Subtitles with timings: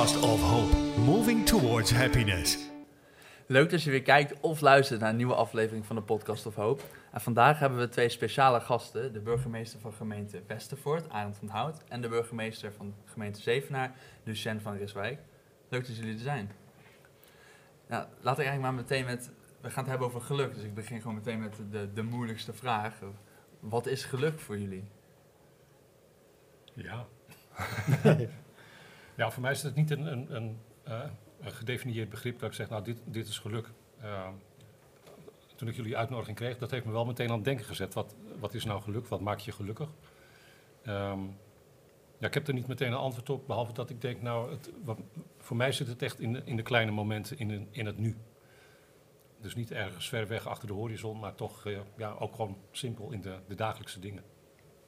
[0.00, 2.58] podcast of hope, moving towards happiness.
[3.46, 6.54] Leuk dat je weer kijkt of luistert naar een nieuwe aflevering van de Podcast of
[6.54, 6.82] Hoop.
[7.12, 9.12] En vandaag hebben we twee speciale gasten.
[9.12, 11.82] De burgemeester van gemeente Westervoort, Arend van Hout.
[11.88, 13.94] En de burgemeester van gemeente Zevenaar,
[14.24, 15.20] Lucien van Riswijk.
[15.68, 16.50] Leuk dat jullie er zijn.
[17.88, 19.30] Nou, laat ik eigenlijk maar meteen met...
[19.60, 22.52] We gaan het hebben over geluk, dus ik begin gewoon meteen met de, de moeilijkste
[22.52, 22.94] vraag.
[23.60, 24.84] Wat is geluk voor jullie?
[26.74, 27.06] Ja.
[29.20, 31.00] ja, voor mij is het niet een, een, een, uh,
[31.40, 33.70] een, gedefinieerd begrip dat ik zeg, nou, dit, dit is geluk.
[34.02, 34.28] Uh,
[35.56, 37.94] toen ik jullie uitnodiging kreeg, dat heeft me wel meteen aan het denken gezet.
[37.94, 39.06] Wat, wat is nou geluk?
[39.06, 39.88] Wat maakt je gelukkig?
[40.86, 41.36] Um,
[42.18, 44.70] ja, ik heb er niet meteen een antwoord op, behalve dat ik denk, nou, het,
[44.84, 44.98] wat,
[45.38, 48.16] voor mij zit het echt in de, in de kleine momenten, in, in het nu.
[49.40, 53.10] Dus niet ergens ver weg achter de horizon, maar toch uh, ja, ook gewoon simpel
[53.10, 54.22] in de, de dagelijkse dingen.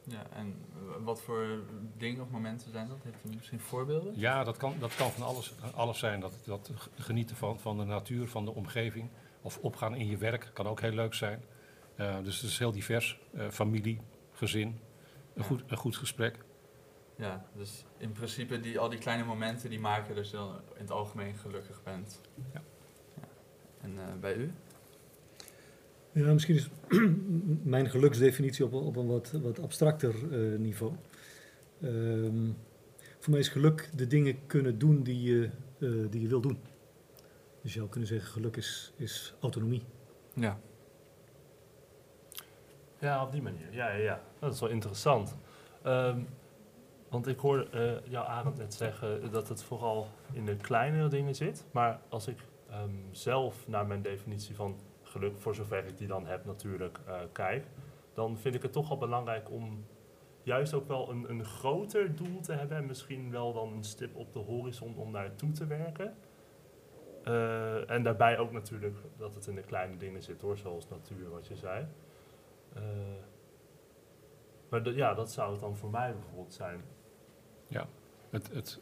[0.04, 0.64] Ja, en
[1.04, 1.62] wat voor
[1.96, 2.98] dingen of momenten zijn dat?
[3.02, 4.12] Heeft u misschien voorbeelden?
[4.16, 6.20] Ja, dat kan, dat kan van alles, alles zijn.
[6.20, 9.08] Dat, dat genieten van, van de natuur, van de omgeving.
[9.42, 11.42] Of opgaan in je werk kan ook heel leuk zijn.
[11.96, 13.20] Uh, dus het is heel divers.
[13.34, 14.00] Uh, familie,
[14.32, 14.78] gezin, een,
[15.34, 15.42] ja.
[15.42, 16.44] goed, een goed gesprek.
[17.16, 20.80] Ja, dus in principe die, al die kleine momenten die maken dat je dan in
[20.80, 22.20] het algemeen gelukkig bent.
[22.52, 22.62] Ja.
[23.14, 23.28] ja.
[23.80, 24.52] En uh, bij u?
[26.12, 26.68] Ja, misschien is
[27.74, 30.92] mijn geluksdefinitie op, op een wat, wat abstracter uh, niveau.
[31.82, 32.56] Um,
[33.18, 36.58] voor mij is geluk de dingen kunnen doen die je, uh, die je wil doen.
[37.62, 39.82] Dus je zou kunnen zeggen, geluk is, is autonomie.
[40.34, 40.58] Ja.
[42.98, 43.72] Ja, op die manier.
[43.72, 44.22] Ja, ja, ja.
[44.38, 45.36] dat is wel interessant.
[45.86, 46.26] Um,
[47.08, 51.34] want ik hoor uh, jou, Arend, net zeggen dat het vooral in de kleinere dingen
[51.34, 51.64] zit.
[51.70, 52.38] Maar als ik
[52.70, 54.76] um, zelf naar mijn definitie van
[55.12, 57.66] geluk, voor zover ik die dan heb natuurlijk, uh, kijk,
[58.14, 59.84] dan vind ik het toch wel belangrijk om
[60.42, 64.16] juist ook wel een, een groter doel te hebben en misschien wel dan een stip
[64.16, 66.14] op de horizon om naartoe te werken.
[67.24, 71.30] Uh, en daarbij ook natuurlijk dat het in de kleine dingen zit hoor, zoals natuur,
[71.30, 71.86] wat je zei.
[72.76, 72.82] Uh,
[74.68, 76.80] maar ja, dat zou het dan voor mij bijvoorbeeld zijn.
[77.68, 77.86] Ja,
[78.30, 78.80] het, het,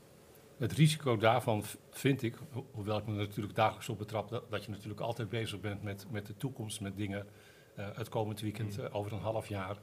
[0.61, 4.65] het risico daarvan vind ik, ho hoewel ik me natuurlijk dagelijks op betrap, dat, dat,
[4.65, 7.27] je natuurlijk altijd bezig bent met, met de toekomst, met dingen,
[7.79, 9.77] uh, het komend weekend, uh, over een half jaar,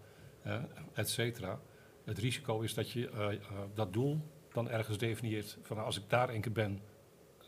[0.45, 0.55] uh,
[0.93, 1.59] et cetera.
[2.05, 3.39] Het risico is dat je
[3.73, 4.21] dat doel
[4.51, 6.79] dan ergens definieert van als ik daar een keer ben,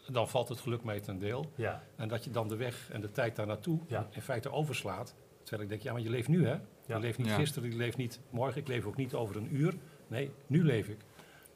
[0.08, 1.52] dan valt het geluk mee ten deel.
[1.56, 1.84] Ja.
[1.96, 4.08] En dat je dan de weg en de tijd daar naartoe ja.
[4.12, 5.16] in feite overslaat.
[5.44, 6.58] Terwijl ik denk, ja, maar je leeft nu hè.
[6.86, 9.74] Je leeft niet gisteren, je leeft niet morgen, ik leef ook niet over een uur.
[10.08, 10.98] Nee, nu leef ik.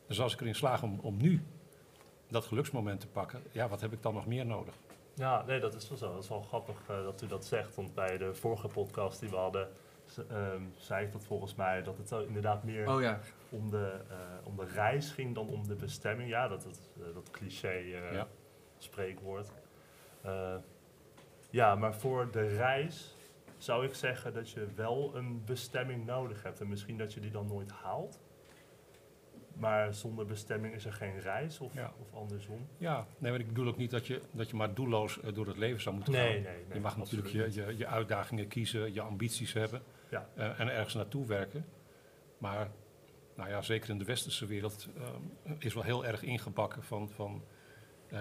[0.08, 1.42] Dus als ik erin slaag om, om nu
[2.34, 4.74] dat geluksmoment te pakken, ja, wat heb ik dan nog meer nodig?
[5.14, 6.14] Ja, nee, dat is wel zo.
[6.14, 7.76] Dat is wel grappig uh, dat u dat zegt.
[7.76, 9.70] Want bij de vorige podcast die we hadden,
[10.32, 13.20] um, zei ik dat volgens mij dat het inderdaad meer oh, ja.
[13.50, 16.30] om, de, uh, om de reis ging dan om de bestemming.
[16.30, 18.28] Ja, dat, dat, uh, dat cliché ja.
[18.78, 19.52] spreekwoord.
[21.50, 23.16] ja, maar voor de reis
[23.58, 26.62] zou ik zeggen dat je wel een bestemming nodig hebt.
[26.62, 28.20] En misschien dat je die dan nooit haalt.
[29.54, 31.94] Maar zonder bestemming is er geen reis of, ja.
[32.00, 32.68] of andersom?
[32.78, 35.48] Ja, nee, maar ik bedoel ook niet dat je, dat je maar doelloos uh, door
[35.48, 36.42] het leven zou moeten nee, gaan.
[36.42, 40.30] Nee, nee, je mag natuurlijk je, je, je, uitdagingen kiezen, je ambities hebben ja.
[40.38, 41.66] uh, en ergens naartoe werken.
[42.38, 42.70] Maar
[43.36, 47.44] nou ja, zeker in de westerse wereld uh, is wel heel erg ingebakken van, van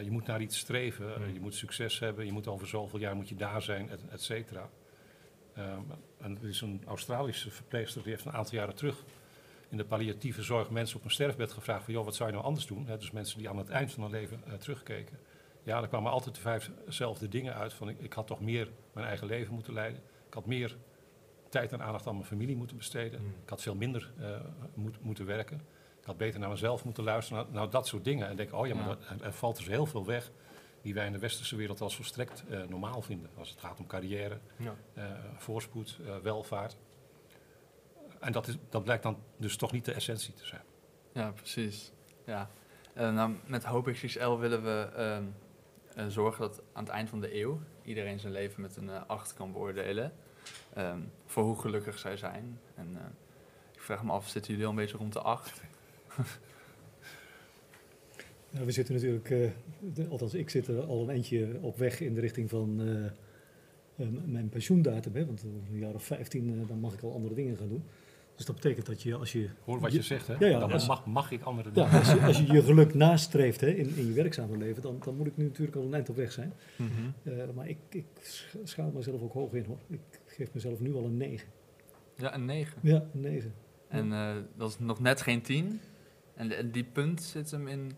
[0.02, 1.32] je moet naar iets streven, Hmm.
[1.32, 4.22] je moet succes hebben, je moet over zoveel jaar moet je daar zijn, et, et
[4.22, 4.70] cetera.
[6.18, 9.04] en er is een Australische verpleegster die heeft een aantal jaren terug
[9.72, 11.94] in de palliatieve zorg mensen op een sterfbed gevraagd van...
[11.94, 12.86] joh, wat zou je nou anders doen?
[12.86, 15.18] He, dus mensen die aan het eind van hun leven uh, terugkeken.
[15.62, 17.88] Ja, er kwamen altijd de vijfzelfde dingen uit van...
[17.88, 20.02] Ik, ik, had toch meer mijn eigen leven moeten leiden.
[20.26, 20.76] Ik had meer
[21.48, 23.18] tijd en aandacht aan mijn familie moeten besteden.
[23.18, 23.28] Hmm.
[23.28, 23.34] Mm.
[23.42, 24.36] Ik had veel minder uh,
[24.74, 25.56] moet, moeten werken.
[26.00, 27.42] Ik had beter naar mezelf moeten luisteren.
[27.42, 28.28] Nou, nou dat soort dingen.
[28.28, 29.24] En denk, oh ja, maar ja.
[29.24, 30.30] Er valt dus heel veel weg...
[30.82, 33.30] die wij in de westerse wereld als volstrekt uh, normaal vinden.
[33.38, 34.74] Als het gaat om carrière, ja.
[35.36, 36.76] voorspoed, welvaart...
[38.22, 40.62] En dat, is, dat blijkt dan dus toch niet de essentie te zijn.
[41.12, 41.92] Ja, precies.
[42.26, 42.50] Ja.
[42.96, 47.40] Uh, nou, met XXL willen we uh, uh, zorgen dat aan het eind van de
[47.40, 50.12] eeuw iedereen zijn leven met een 8 kan beoordelen.
[50.78, 52.58] Um, voor hoe gelukkig zij zijn.
[52.74, 52.96] En
[53.74, 55.62] ik vraag me af, zitten jullie al een beetje rond de 8?
[58.50, 59.28] nou, we zitten natuurlijk,
[59.78, 62.76] de, althans ik zit er al een eentje op weg in de richting van
[64.24, 65.14] mijn pensioendatum.
[65.14, 67.84] Hè, want een jaar of 15 dan mag ik al andere dingen gaan doen.
[68.36, 69.48] Dus dat betekent dat je als je...
[69.64, 70.34] Hoor wat je, je zegt, hè?
[70.38, 71.90] Ja, ja, dan als, mag, mag ik andere dingen.
[71.90, 75.00] Ja, als, je, als je je geluk nastreeft hè, in, in je werkzame leven, dan,
[75.04, 76.52] dan moet ik nu natuurlijk al een eind op weg zijn.
[76.76, 77.32] Mm -hmm.
[77.32, 78.04] uh, maar ik, ik
[78.64, 79.78] schaal mezelf ook hoog in hoor.
[79.88, 81.48] Ik geef mezelf nu al een 9.
[82.16, 82.78] Ja, een 9?
[82.82, 83.54] Ja, een 9.
[83.88, 85.80] En uh, dat is nog net geen 10.
[86.34, 87.92] En, en die punt zit hem in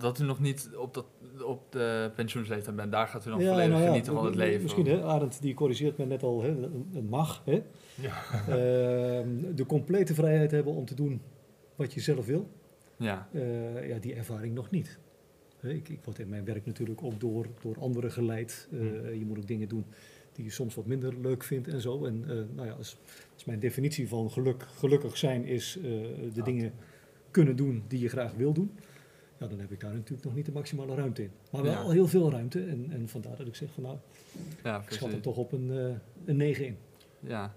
[0.00, 1.06] dat u nog niet op, dat,
[1.44, 2.92] op de pensioensleeftijd bent.
[2.92, 4.62] Daar gaat u dan Ja, volledig nou ja, genieten van het leven.
[4.62, 6.54] Misschien, hè, Arend die corrigeert me net al, hè,
[6.92, 7.42] het mag.
[7.44, 7.62] Hè?
[7.94, 8.12] Ja.
[8.48, 11.20] Ehm, de complete vrijheid hebben om te doen
[11.76, 12.48] wat je zelf wil.
[12.96, 14.98] Ja, Eh, ja, die ervaring nog niet.
[15.62, 18.68] Ik, ik word in mijn werk natuurlijk ook door, door anderen geleid.
[18.72, 19.14] Eh, Hmm.
[19.14, 19.84] Je moet ook dingen doen
[20.32, 22.04] die je soms wat minder leuk vindt en zo.
[22.04, 22.96] En eh, nou ja, als,
[23.34, 25.78] als mijn definitie van geluk, gelukkig zijn is
[26.34, 26.72] de dingen
[27.30, 28.70] kunnen doen die je graag wil doen.
[29.44, 31.30] Ja, dan heb ik daar natuurlijk nog niet de maximale ruimte in.
[31.50, 31.88] Maar wel Ja.
[31.90, 32.64] heel veel ruimte.
[32.64, 33.96] En, en vandaar dat ik zeg van nou,
[34.62, 35.94] ja ik schat hem toch op een, eh,
[36.24, 36.76] een 9 in.
[37.20, 37.54] Ja.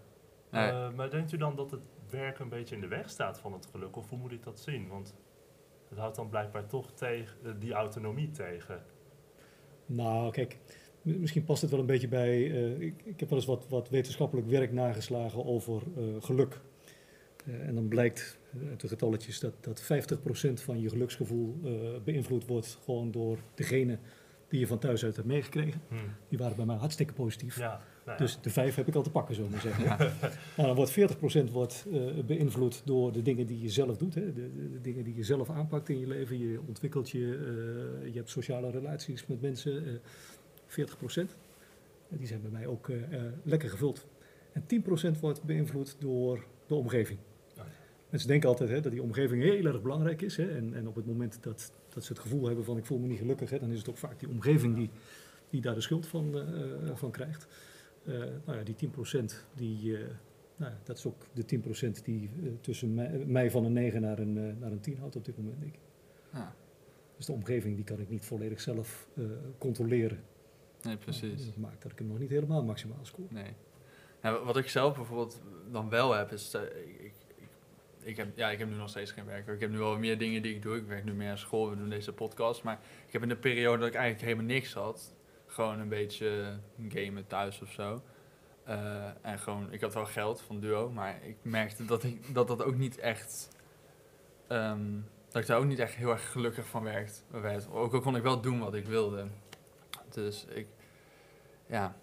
[0.50, 3.54] Eh, maar denkt u dan dat het werk een beetje in de weg staat van
[3.54, 3.95] het geluk?
[3.95, 4.88] Of hoe moet ik dat zien?
[4.88, 5.16] Want
[5.89, 8.81] het houdt dan blijkbaar toch tegen, eh, die autonomie tegen.
[9.86, 10.57] Nou, kijk,
[11.01, 12.51] m- misschien past het wel een beetje bij.
[12.51, 16.60] eh, ik, ik heb wel eens wat, wat wetenschappelijk werk nageslagen over eh, geluk.
[17.45, 21.71] Eh, en dan blijkt eh, de getalletjes dat, dat 50% van je geluksgevoel eh,
[22.03, 23.97] beïnvloed wordt gewoon door degene
[24.47, 25.81] die je van thuis uit hebt meegekregen.
[25.88, 25.95] Hm.
[26.29, 27.57] Die waren bij mij hartstikke positief.
[27.57, 27.67] Ja,
[28.05, 28.17] nou ja.
[28.17, 29.83] Dus de vijf heb ik al te pakken, zullen we maar zeggen.
[29.83, 29.97] ja.
[30.57, 30.91] Nou, dan wordt
[31.49, 34.15] 40% wordt, eh, beïnvloed door de dingen die je zelf doet.
[34.15, 34.33] Hè?
[34.33, 36.38] De, de, de dingen die je zelf aanpakt in je leven.
[36.38, 37.19] Je ontwikkelt je,
[38.11, 39.85] je hebt sociale relaties met mensen.
[39.88, 39.93] eh
[40.67, 40.73] 40%.
[42.09, 42.91] En die zijn bij mij ook
[43.43, 44.05] lekker gevuld.
[44.53, 44.63] En
[45.15, 47.19] 10% wordt beïnvloed door de omgeving.
[48.17, 50.37] Mensen denken altijd hè, dat die omgeving heel erg belangrijk is.
[50.37, 50.55] Hè?
[50.55, 53.07] En, en op het moment dat, dat ze het gevoel hebben van ik voel me
[53.07, 54.89] niet gelukkig, hè, dan is het ook vaak die omgeving die,
[55.49, 57.47] die daar de schuld van, eh, eh, van krijgt.
[58.05, 58.13] Eh,
[58.45, 59.91] nou ja, die 10% die,
[60.55, 62.29] nou ja, dat is ook de 10% die
[62.61, 65.59] tussen mij, mij van een 9 naar een, naar een 10 houdt op dit moment,
[65.59, 65.81] denk ik.
[66.33, 66.55] Ja.
[67.17, 69.07] Dus de omgeving die kan ik niet volledig zelf
[69.57, 70.19] controleren.
[70.81, 71.45] Nee, precies.
[71.45, 73.27] Dat maakt dat ik hem nog niet helemaal maximaal score.
[73.29, 73.53] Nee.
[74.21, 75.41] Ja, wat ik zelf bijvoorbeeld
[75.71, 76.55] dan wel heb, is...
[78.07, 79.48] ik, heb, ja, ik heb nu nog steeds geen werk.
[79.48, 80.77] Ik heb nu wel meer dingen die ik doe.
[80.77, 82.63] Ik werk nu meer aan school, we doen deze podcast.
[82.63, 85.15] Maar ik heb in de periode dat ik eigenlijk helemaal niks had...
[85.45, 86.59] gewoon een beetje
[86.89, 88.01] gamen thuis of zo.
[88.63, 92.48] Eh, en gewoon, ik had wel geld van Duo, maar ik merkte dat ik, dat,
[92.48, 93.50] dat ook niet echt...
[94.48, 95.00] ehm,
[95.30, 97.69] dat ik daar ook niet echt heel erg gelukkig van werd, werd.
[97.69, 99.27] Ook al kon ik wel doen wat ik wilde.
[100.10, 100.68] Dus ik...
[101.65, 101.95] Ja,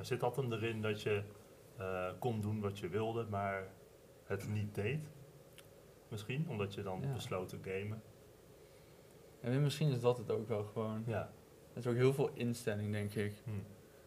[0.00, 1.22] zit dat hem erin dat je
[1.76, 3.68] eh, kon doen wat je wilde, maar
[4.26, 5.00] het niet deed?
[6.16, 7.12] Misschien, omdat je dan Ja.
[7.12, 8.02] besloot te gamen.
[9.40, 11.02] En misschien is dat het ook wel gewoon.
[11.06, 11.32] Ja.
[11.72, 13.32] Het is ook heel veel instelling, denk ik.
[13.44, 13.50] Hm.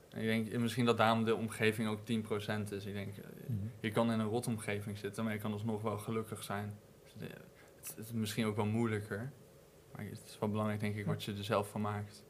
[0.09, 2.85] En ik denk eh, misschien dat daarom de omgeving ook 10% is.
[2.85, 3.23] Ik denk, eh,
[3.79, 6.73] je kan in een rotomgeving zitten, maar je kan alsnog wel gelukkig zijn.
[7.03, 7.35] Dus, eh,
[7.75, 9.31] Het, het is misschien ook wel moeilijker.
[9.95, 12.25] Maar het is wel belangrijk, denk ik, wat je er zelf van maakt.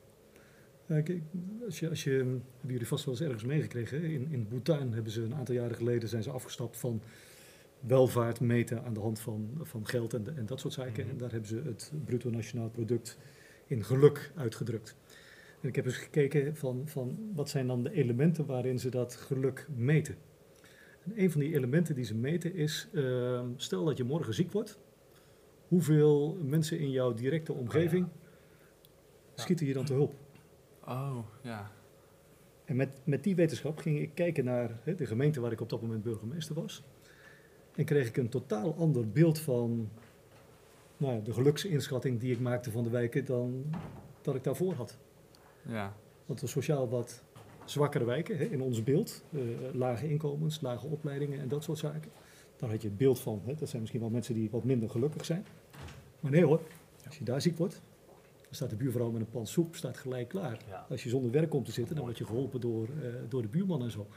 [0.86, 1.22] Ja, kijk,
[1.66, 4.04] als je, als je, hebben jullie vast wel eens ergens meegekregen.
[4.04, 7.02] In, in Bhutan hebben ze een aantal jaren geleden zijn ze afgestapt van
[7.80, 11.04] welvaart meten aan de hand van, van geld en, en dat soort zaken.
[11.04, 11.12] Mhm.
[11.12, 13.18] En daar hebben ze het bruto nationaal product
[13.68, 14.96] in geluk uitgedrukt.
[15.62, 19.16] En ik heb eens gekeken van, van wat zijn dan de elementen waarin ze dat
[19.16, 20.16] geluk meten.
[21.04, 24.52] En een van die elementen die ze meten is, ehm, stel dat je morgen ziek
[24.52, 24.80] wordt.
[25.68, 28.08] Hoeveel mensen in jouw directe omgeving
[29.36, 29.42] Ja.
[29.42, 30.14] schieten je dan te hulp?
[30.86, 31.72] Oh, ja.
[32.66, 35.70] En met, met die wetenschap ging ik kijken naar hè, de gemeente waar ik op
[35.70, 36.84] dat moment burgemeester was.
[37.80, 39.90] En kreeg ik een totaal ander beeld van
[40.98, 43.66] nou ja, de geluksinschatting die ik maakte van de wijken dan
[44.22, 44.98] dat ik daarvoor had.
[45.62, 45.96] Ja,
[46.26, 47.24] Want de sociaal wat
[47.66, 49.40] zwakkere wijken hè, in ons beeld, eh,
[49.74, 52.12] lage inkomens, lage opleidingen en dat soort zaken.
[52.56, 54.90] Dan had je het beeld van, hè, dat zijn misschien wel mensen die wat minder
[54.90, 55.46] gelukkig zijn.
[56.20, 56.62] Maar nee hoor,
[57.06, 57.82] als je daar ziek wordt,
[58.42, 60.60] dan staat de buurvrouw met een pan soep, staat gelijk klaar.
[60.68, 60.86] Ja.
[60.90, 63.48] Als je zonder werk komt te zitten, dan word je geholpen door, eh, door de
[63.48, 64.08] buurman en zo.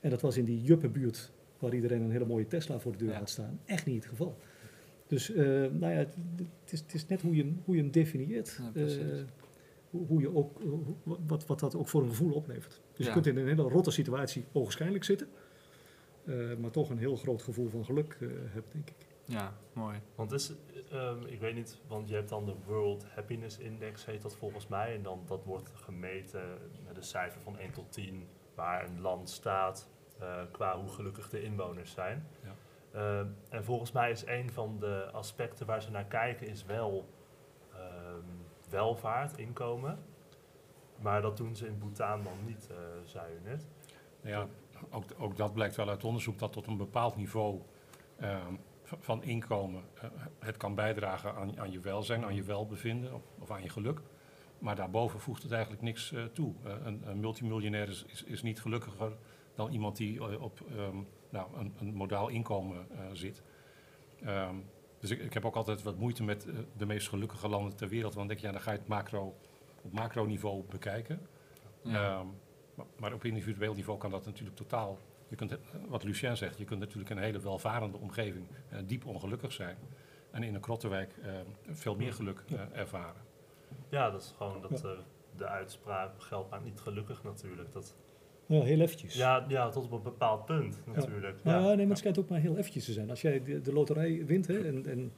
[0.00, 3.10] En dat was in die juppenbuurt, waar iedereen een hele mooie Tesla voor de deur
[3.10, 3.18] Ja.
[3.18, 4.36] had staan, echt niet het geval.
[5.06, 6.14] Dus eh, nou ja, het,
[6.64, 8.60] het is, het is net hoe je, hem- hoe je hem definieert.
[8.74, 8.80] Ja.
[8.86, 9.22] Eh,
[9.90, 12.80] hoe, hoe je ook, hoe- wat, wat dat ook voor een gevoel oplevert.
[12.92, 13.06] Dus Ja.
[13.06, 15.28] je kunt in een hele rotte situatie ogenschijnlijk zitten,
[16.24, 18.96] eh, maar toch een heel groot gevoel van geluk eh hebben, denk ik.
[19.24, 19.98] ja, mooi.
[20.14, 20.52] Want is,
[20.90, 24.68] ehm, ik weet niet, want je hebt dan de World Happiness Index, heet dat volgens
[24.68, 24.94] mij.
[24.94, 26.42] En dan, dat wordt gemeten
[26.86, 29.88] met een cijfer van 1 tot 10, waar een land staat
[30.50, 32.26] qua hoe gelukkig de inwoners zijn.
[32.42, 32.54] Ja.
[32.92, 37.08] Ehm, en volgens mij is een van de aspecten waar ze naar kijken, is wel
[37.72, 38.26] ehm,
[38.70, 39.98] welvaart, inkomen.
[41.00, 43.66] Maar dat doen ze in Bhutan dan niet, eh, zei u net.
[44.20, 44.46] Nou ja,
[44.90, 47.60] ook, ook dat blijkt wel uit onderzoek dat tot een bepaald niveau
[48.18, 48.54] ehm,
[48.84, 53.50] van inkomen eh, het kan bijdragen aan, aan je welzijn, aan je welbevinden of, of
[53.50, 54.00] aan je geluk.
[54.58, 56.54] Maar daarboven voegt het eigenlijk niks eh, toe.
[56.64, 59.16] Eh, een, een multimiljonair is, is, is niet gelukkiger
[59.54, 60.96] dan iemand die eh, op ehm,
[61.30, 63.42] nou, een, een modaal inkomen eh, zit.
[64.24, 64.56] Ehm,
[64.98, 67.88] Dus ik, ik heb ook altijd wat moeite met eh, de meest gelukkige landen ter
[67.88, 68.14] wereld.
[68.14, 69.34] Want dan denk je, ja, dan ga je het macro,
[69.82, 71.26] op macroniveau bekijken.
[71.82, 72.18] Ja.
[72.18, 72.26] Ehm,
[72.74, 74.98] maar, maar op individueel niveau kan dat natuurlijk totaal.
[75.28, 75.58] Je kunt,
[75.88, 78.46] wat Lucien zegt, je kunt natuurlijk in een hele welvarende omgeving
[78.86, 79.76] diep ongelukkig zijn.
[80.30, 81.14] En in een krottenwijk
[81.70, 83.22] veel meer geluk ervaren.
[83.88, 84.86] Ja, dat is gewoon dat,
[85.36, 87.72] de uitspraak geld maakt niet gelukkig natuurlijk.
[87.72, 87.96] Dat,
[88.46, 89.14] Ja, heel eventjes.
[89.14, 91.38] ja, ja, tot op een bepaald punt natuurlijk.
[91.44, 91.66] Ja, Ja.
[91.66, 93.10] nee, maar het schijnt ook maar heel eventjes te zijn.
[93.10, 95.12] Als jij de, de loterij wint hè, en, en,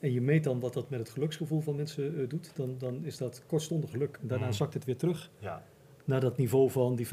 [0.00, 3.04] en je meet dan wat dat met het geluksgevoel van mensen eh, doet, dan, dan
[3.04, 4.18] is dat kortstondig geluk.
[4.22, 4.52] En daarna Mm.
[4.52, 5.62] zakt het weer terug Ja.
[6.04, 7.10] naar dat niveau van die 50%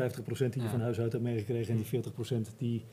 [0.54, 0.70] die je Ja.
[0.74, 2.86] van huis uit hebt meegekregen en die 40% die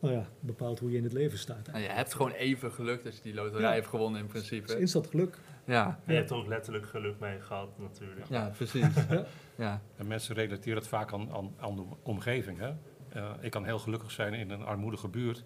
[0.00, 1.66] nou ja, bepaalt hoe je in het leven staat.
[1.66, 3.72] Nou, je hebt gewoon even geluk dat je die loterij Ja.
[3.74, 4.80] hebt gewonnen in Het is principe.
[4.80, 5.38] instant geluk.
[5.66, 8.26] Ja, je hebt er ook letterlijk geluk mee gehad natuurlijk.
[8.28, 8.86] ja precies.
[9.08, 9.24] Ja.
[9.56, 9.80] Ja.
[9.96, 12.58] En mensen relateren het vaak aan, aan, aan de omgeving.
[12.58, 12.72] Hè?
[13.08, 15.44] Eh, ik kan heel gelukkig zijn in een armoedige buurt.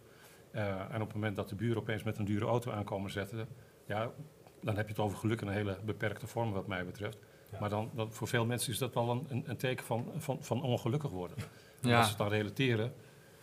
[0.50, 3.48] Eh, en op het moment dat de buren opeens met een dure auto aankomen zetten,
[3.86, 4.10] ja,
[4.62, 7.18] dan heb je het over geluk in een hele beperkte vorm wat mij betreft.
[7.52, 7.60] Ja.
[7.60, 10.62] Maar dan, voor veel mensen is dat wel een, een, een teken van, van, van
[10.62, 11.36] ongelukkig worden.
[11.82, 11.96] En Ja.
[11.96, 12.92] Als ze het dan relateren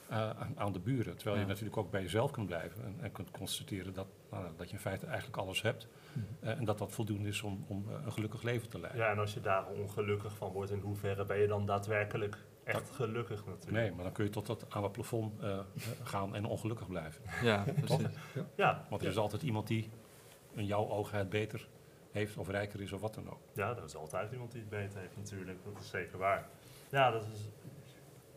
[0.10, 1.16] eh, aan, de buren.
[1.16, 1.42] Terwijl Ja.
[1.42, 4.74] je natuurlijk ook bij jezelf kunt blijven en, en kunt constateren dat, nou, dat je
[4.74, 5.88] in feite eigenlijk alles hebt.
[6.14, 6.26] Mhm.
[6.40, 9.02] Eh, en dat dat voldoende is om, om eh, een gelukkig leven te leiden.
[9.02, 12.90] Ja, en als je daar ongelukkig van wordt, in hoeverre ben je dan daadwerkelijk echt
[12.90, 13.72] gelukkig natuurlijk?
[13.84, 15.34] Nee, maar dan kun je tot dat aan het plafond
[16.04, 17.22] gaan en ongelukkig blijven.
[17.50, 18.08] ja, precies.
[18.56, 19.14] Ja, Want er ja.
[19.14, 19.90] is altijd iemand die
[20.54, 21.68] in jouw ogen het beter
[22.12, 23.40] heeft of rijker is of wat dan ook.
[23.54, 26.48] ja, er is altijd iemand die het beter heeft natuurlijk, dat is zeker waar.
[26.90, 27.48] Ja, dat is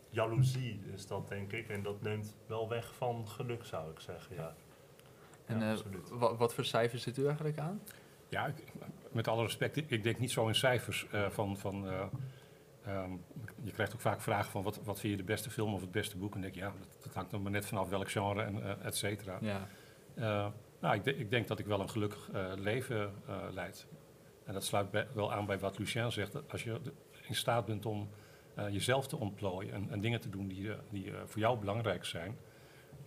[0.09, 4.35] jaloezie is dat denk ik, en dat neemt wel weg van geluk zou ik zeggen,
[4.35, 4.55] ja.
[5.45, 5.73] En Ja,
[6.19, 7.81] eh, wat voor cijfers zit u eigenlijk aan?
[8.27, 8.63] Ja, ik-
[9.11, 11.57] met alle respect, ik- ik denk niet zo in cijfers eh, van...
[11.57, 12.05] van eh,
[12.85, 13.11] ehm,
[13.63, 15.91] je krijgt ook vaak vragen van wat, wat vind je de beste film of het
[15.91, 16.35] beste boek?
[16.35, 18.81] En dan denk ik, ja, dat, dat hangt er maar net vanaf welk genre en
[18.83, 19.37] et cetera.
[19.41, 19.67] Ja.
[20.15, 20.47] Eh,
[20.79, 23.87] nou, ik, de- ik denk dat ik wel een gelukkig eh, leven eh, leid.
[24.45, 26.31] En dat sluit bij- wel aan bij wat Lucien zegt.
[26.31, 26.79] Dat als je
[27.27, 28.09] in staat bent om
[28.59, 31.59] eh, jezelf te ontplooien en, en dingen te doen die, eh, die eh, voor jou
[31.59, 32.37] belangrijk zijn,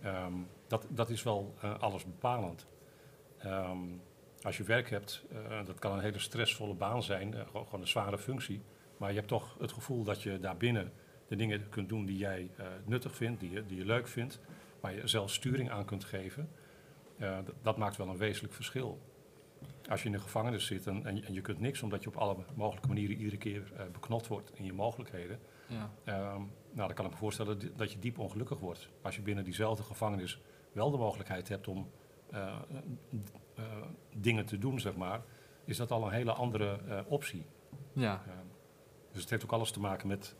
[0.01, 0.33] ehm,
[0.67, 2.67] dat, dat is wel alles bepalend.
[3.37, 3.77] Ehm,
[4.41, 5.25] als je werk hebt,
[5.65, 8.61] dat kan een hele stressvolle baan zijn, gewoon, een zware functie.
[8.97, 10.91] Maar je hebt toch het gevoel dat je daarbinnen
[11.27, 12.49] de dingen kunt doen die jij
[12.85, 14.39] nuttig vindt, die je, die je leuk vindt,
[14.79, 16.49] waar je zelf sturing aan kunt geven.
[17.61, 18.99] Dat maakt wel een wezenlijk verschil.
[19.89, 22.09] Als je in de gevangenis zit en, en, je- en je kunt niks omdat je
[22.09, 25.91] op alle mogelijke manieren iedere keer eh, beknot wordt in je mogelijkheden, Ja.
[26.03, 28.89] Ehm, nou, dan kan ik me voorstellen dat je diep ongelukkig wordt.
[29.01, 31.89] Als je binnen diezelfde gevangenis wel de mogelijkheid hebt om
[32.31, 32.55] eh,
[33.55, 33.63] eh,
[34.15, 35.21] dingen te doen, zeg maar,
[35.65, 37.45] is dat al een hele andere optie.
[37.93, 38.23] ja.
[38.27, 38.37] Ehm,
[39.11, 40.35] dus het heeft ook alles te maken met,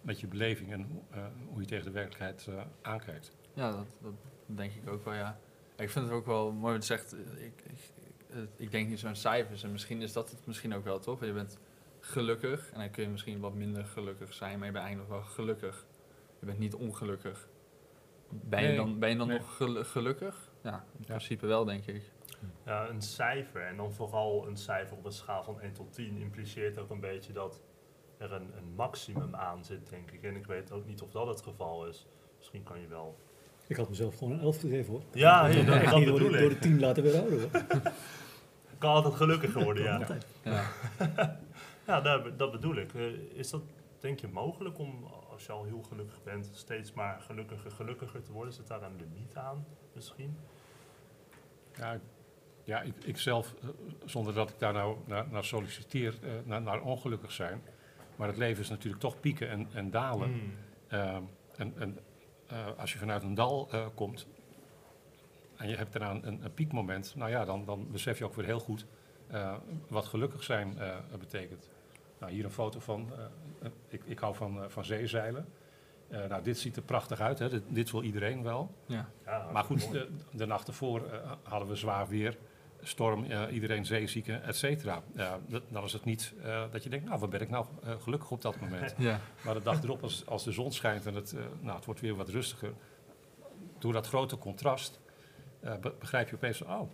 [0.00, 1.02] met je beleving en hoe-
[1.48, 2.48] hoe je tegen de werkelijkheid
[2.82, 3.32] aankijkt.
[3.54, 4.12] Ja, dat, dat
[4.46, 5.38] denk ik ook wel, ja.
[5.76, 7.12] Ik vind het ook wel mooi wat je zegt.
[7.38, 7.92] Ik, ik,
[8.56, 9.62] ik denk niet zo'n cijfers.
[9.62, 11.24] En misschien is dat het misschien ook wel, toch?
[11.24, 11.58] Je bent
[12.00, 12.70] gelukkig.
[12.72, 14.58] En dan kun je misschien wat minder gelukkig zijn.
[14.58, 15.86] Maar je bent eigenlijk nog wel gelukkig.
[16.40, 17.48] Je bent niet ongelukkig.
[18.30, 19.38] Ben je Nee, dan, ben je dan nee.
[19.38, 20.50] nog gelu- gelukkig?
[20.62, 21.04] Ja, in Ja.
[21.06, 22.02] principe wel, denk ik.
[22.64, 26.16] Ja, een cijfer, en dan vooral een cijfer op een schaal van 1 tot 10,
[26.16, 27.60] impliceert ook een beetje dat
[28.18, 30.22] er een, een maximum aan zit, denk ik.
[30.22, 32.06] En ik weet ook niet of dat het geval is.
[32.36, 33.18] Misschien kan je wel.
[33.66, 35.02] Ik had mezelf gewoon een 11 gegeven hoor.
[35.12, 36.40] Ja, Ik hey, had dat- door, bedoel de, ik.
[36.40, 37.50] door de 10 laten weerhouden hoor.
[38.78, 39.96] Kan altijd gelukkiger worden, ja.
[39.98, 40.26] Altijd.
[40.42, 40.64] Ja.
[41.86, 42.94] Ja, dat, dat bedoel ik.
[42.94, 43.62] Eh, Is dat,
[44.00, 48.32] denk je, mogelijk om, als je al heel gelukkig bent, steeds maar gelukkiger, gelukkiger te
[48.32, 48.52] worden?
[48.54, 50.36] Zit daar een limiet aan, misschien?
[51.76, 52.00] Ja, ik-
[52.64, 53.68] ja ik, ik zelf, eh,
[54.04, 57.62] zonder dat ik daar nou naar, naar solliciteer, eh, naar, naar ongelukkig zijn.
[58.16, 60.28] Maar het leven is natuurlijk toch pieken en, en dalen.
[60.32, 60.52] Hmm.
[60.88, 61.22] Ehm,
[61.56, 61.98] en en
[62.46, 64.26] eh, als je vanuit een dal eh, komt
[65.56, 68.44] en je hebt daarna een, een piekmoment, nou ja, dan, dan besef je ook weer
[68.44, 68.86] heel goed
[69.26, 69.54] eh,
[69.88, 71.68] wat gelukkig zijn eh, betekent.
[72.20, 73.10] Nou, hier een foto van,
[73.62, 75.46] eh, ik, ik hou van, eh, van zeezeilen.
[76.08, 77.48] Eh, nou, dit ziet er prachtig uit, hè.
[77.48, 78.74] Dit, dit wil iedereen wel.
[78.86, 79.08] Ja.
[79.24, 81.02] Ja, Maar goed, de, de nacht ervoor
[81.42, 82.38] hadden we zwaar weer,
[82.82, 85.02] storm, eh, iedereen zeezieken, et cetera.
[85.68, 87.66] Dan is het niet eh, dat je denkt, nou, wat ben ik nou
[87.98, 88.94] gelukkig op dat moment.
[88.98, 89.20] Ja.
[89.44, 92.14] Maar de dag erop, als, als de zon schijnt en het, nou, het wordt weer
[92.14, 92.72] wat rustiger,
[93.78, 95.00] door dat grote contrast
[95.80, 96.90] be- begrijp je opeens, oh,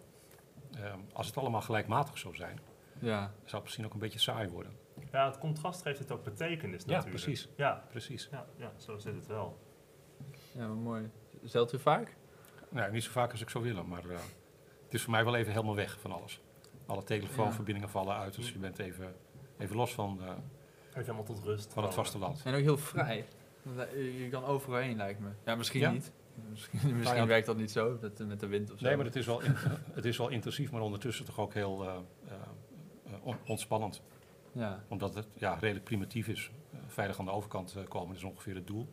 [0.76, 2.58] eh, als het allemaal gelijkmatig zou zijn,
[2.98, 3.18] ja.
[3.20, 4.72] zou het misschien ook een beetje saai worden.
[5.12, 7.24] ja, het contrast geeft het ook betekenis Ja, natuurlijk.
[7.24, 7.48] precies.
[7.56, 8.28] Ja, Precies.
[8.30, 9.58] ja, ja, zo zit het wel.
[10.52, 11.10] Ja, maar mooi.
[11.42, 12.16] Zelt u vaak?
[12.68, 14.16] Nou, niet zo vaak als ik zou willen, maar eh,
[14.84, 16.40] het is voor mij wel even helemaal weg van alles.
[16.86, 19.14] Alle telefoonverbindingen vallen uit, dus je bent even,
[19.58, 20.26] even los van, eh,
[20.88, 21.72] Even helemaal tot rust.
[21.72, 22.42] van het vasteland.
[22.44, 23.26] En ook heel vrij.
[23.76, 25.28] Eh, Je kan overal heen, lijkt me.
[25.44, 25.90] Ja, misschien Ja.
[25.90, 26.12] niet.
[26.50, 27.26] Misschien, misschien Nou ja.
[27.26, 28.84] werkt dat niet zo, met, de- met de wind of zo.
[28.86, 29.54] Nee, maar het is, wel in-
[29.92, 31.94] het is wel intensief, maar ondertussen toch ook heel eh,
[32.28, 32.32] eh,
[33.06, 34.02] eh, on- ontspannend.
[34.52, 36.50] Ja, Omdat het ja, redelijk primitief is.
[36.72, 38.88] Eh, veilig aan de overkant eh, komen is ongeveer het doel.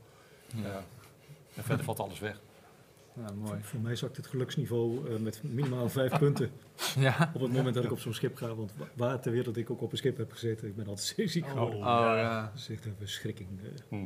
[0.56, 0.64] ja.
[0.64, 0.76] Eh,
[1.56, 2.42] en verder valt alles weg.
[3.14, 3.64] ja mooi.
[3.64, 6.52] Voor mij zakt het geluksniveau eh, met minimaal vijf punten
[6.96, 8.56] Ja, op het moment dat ik op zo'n schip ga.
[8.56, 11.08] Want wa- waar ter wereld ik ook op een schip heb gezeten, ik ben altijd
[11.16, 11.80] zeeziek Oh, geworden.
[11.80, 12.18] oh ja.
[12.20, 12.42] ja.
[12.46, 13.50] Dat is echt een verschrikking.
[13.64, 13.68] eh.
[13.90, 14.06] Hm.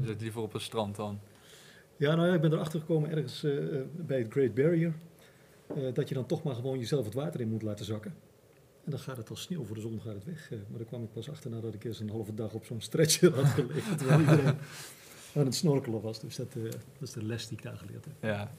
[0.00, 1.20] Je zit liever op een strand dan.
[1.96, 4.92] Ja, nou ja, ik ben erachter gekomen ergens eh, eh, bij het Great Barrier.
[5.66, 8.14] eh, dat je dan toch maar gewoon jezelf het water in moet laten zakken.
[8.84, 10.50] En dan gaat het als sneeuw voor de zon gaat het weg.
[10.52, 10.58] eh.
[10.68, 13.34] maar daar kwam ik pas achter nadat ik eens een halve dag op zo'n stretcher
[13.34, 13.96] had gelegen.
[13.96, 14.54] Terwijl iedereen
[15.34, 16.20] aan het snorkelen was.
[16.20, 18.14] Dus dat, eh, dat is de les die ik daar geleerd heb.
[18.20, 18.50] Ja,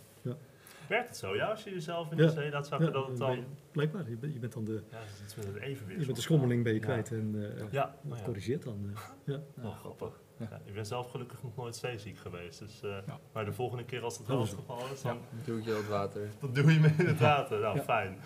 [0.88, 1.36] Werkt het zo?
[1.36, 2.26] Ja, als je jezelf in Ja.
[2.26, 4.82] de zee laat zakken, Ja, dat het dan blijkbaar, je bent, je bent dan de,
[4.92, 6.00] Ja, het evenwicht.
[6.00, 6.86] je bent de schommeling ben je Ja.
[6.86, 8.24] kwijt en eh Ja, dat nou ja.
[8.26, 8.90] corrigeert dan.
[8.94, 9.02] eh.
[9.34, 9.42] ja.
[9.54, 10.20] Wel grappig.
[10.40, 10.48] Ja.
[10.50, 12.60] Ja, ik ben zelf gelukkig nog nooit zeeziek geweest.
[12.60, 13.20] Dus, eh, Ja.
[13.34, 15.74] Maar de volgende keer als het wel het geval is, dan, dan doe ik je
[15.74, 16.30] wat water.
[16.40, 17.60] dan doe je me in het water.
[17.60, 17.84] Nou, Ja.
[17.84, 18.18] fijn.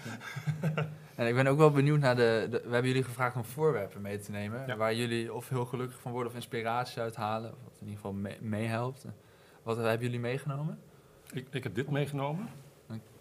[1.15, 4.01] En ik ben ook wel benieuwd naar de, de- We hebben jullie gevraagd om voorwerpen
[4.01, 4.67] mee te nemen.
[4.67, 4.75] Ja.
[4.75, 7.51] Waar jullie of heel gelukkig van worden of inspiratie uit halen.
[7.51, 9.05] Of wat in ieder geval mee- meehelpt.
[9.63, 10.79] Wat hebben jullie meegenomen?
[11.33, 12.49] Ik, ik heb dit meegenomen.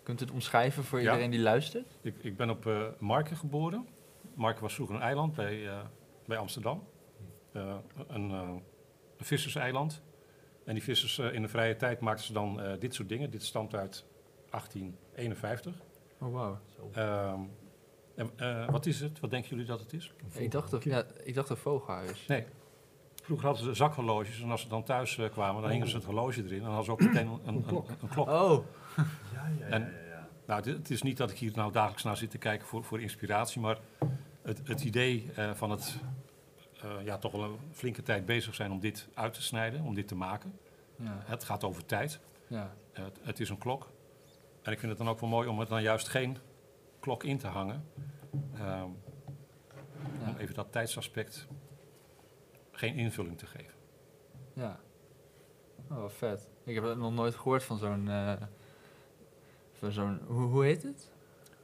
[0.03, 1.05] Kunt u het omschrijven voor Ja.
[1.11, 1.99] iedereen die luistert?
[2.03, 3.87] Ik, ik ben op eh Marken geboren.
[4.35, 5.79] Marken was vroeger een eiland bij, eh,
[6.27, 6.85] bij Amsterdam.
[7.53, 7.75] Eh,
[8.09, 8.51] een, eh,
[9.21, 10.03] een visserseiland.
[10.65, 13.31] En die vissers eh, in de vrije tijd maakten ze dan eh, dit soort dingen.
[13.31, 14.05] Dit stamt uit
[14.51, 15.75] 1851.
[16.21, 16.59] Oh, wauw.
[16.93, 17.41] Ehm,
[18.15, 19.21] en, eh, wat is het?
[19.21, 20.13] Wat denken jullie dat het is?
[20.33, 22.27] Ik dacht, dat, ja, ik dacht een vogelhuis.
[22.27, 22.45] Nee.
[23.23, 26.43] Vroeger hadden ze zakhorloges en als ze dan thuis kwamen, dan hingen ze het horloge
[26.45, 26.59] erin.
[26.59, 27.89] En dan hadden ze ook meteen een, een, klok.
[27.89, 28.29] een- een klok.
[28.29, 28.65] Oh,
[28.97, 29.67] Ja, ja, ja.
[29.67, 30.29] En- ja, ja.
[30.47, 33.01] Nou, het, is niet dat ik hier nou dagelijks naar zit te kijken voor, voor
[33.01, 33.79] inspiratie, maar
[34.43, 35.97] het, het idee eh, van het
[37.05, 40.09] ja, toch wel een flinke tijd bezig zijn om dit uit te snijden, om dit
[40.09, 40.59] te maken.
[40.97, 41.23] ja.
[41.25, 42.21] Het gaat over tijd.
[42.47, 42.75] ja.
[42.93, 43.91] Eh, het, het is een klok.
[44.63, 46.37] En ik vind het dan ook wel mooi om er dan juist geen
[47.01, 47.85] klok in te hangen.
[48.55, 48.63] Ehm,
[50.23, 50.29] Ja.
[50.29, 51.47] Om even dat tijdsaspect
[52.71, 53.75] geen invulling te geven.
[54.53, 54.81] Ja.
[55.91, 56.49] Oh, vet.
[56.65, 58.09] Ik heb nog nooit gehoord van zo'n...
[58.09, 58.33] eh,
[59.73, 60.21] van zo'n...
[60.27, 61.11] Hoe, hoe heet het?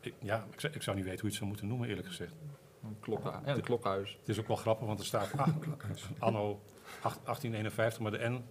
[0.00, 2.34] Ik, ja, ik, ik zou niet weten hoe je het zou moeten noemen, eerlijk gezegd.
[2.88, 4.16] Een, klokhu- ja, een klokhuis.
[4.18, 5.48] Het is ook wel grappig, want er staat ah,
[6.18, 6.60] anno
[7.02, 8.44] 8 1851, maar de N,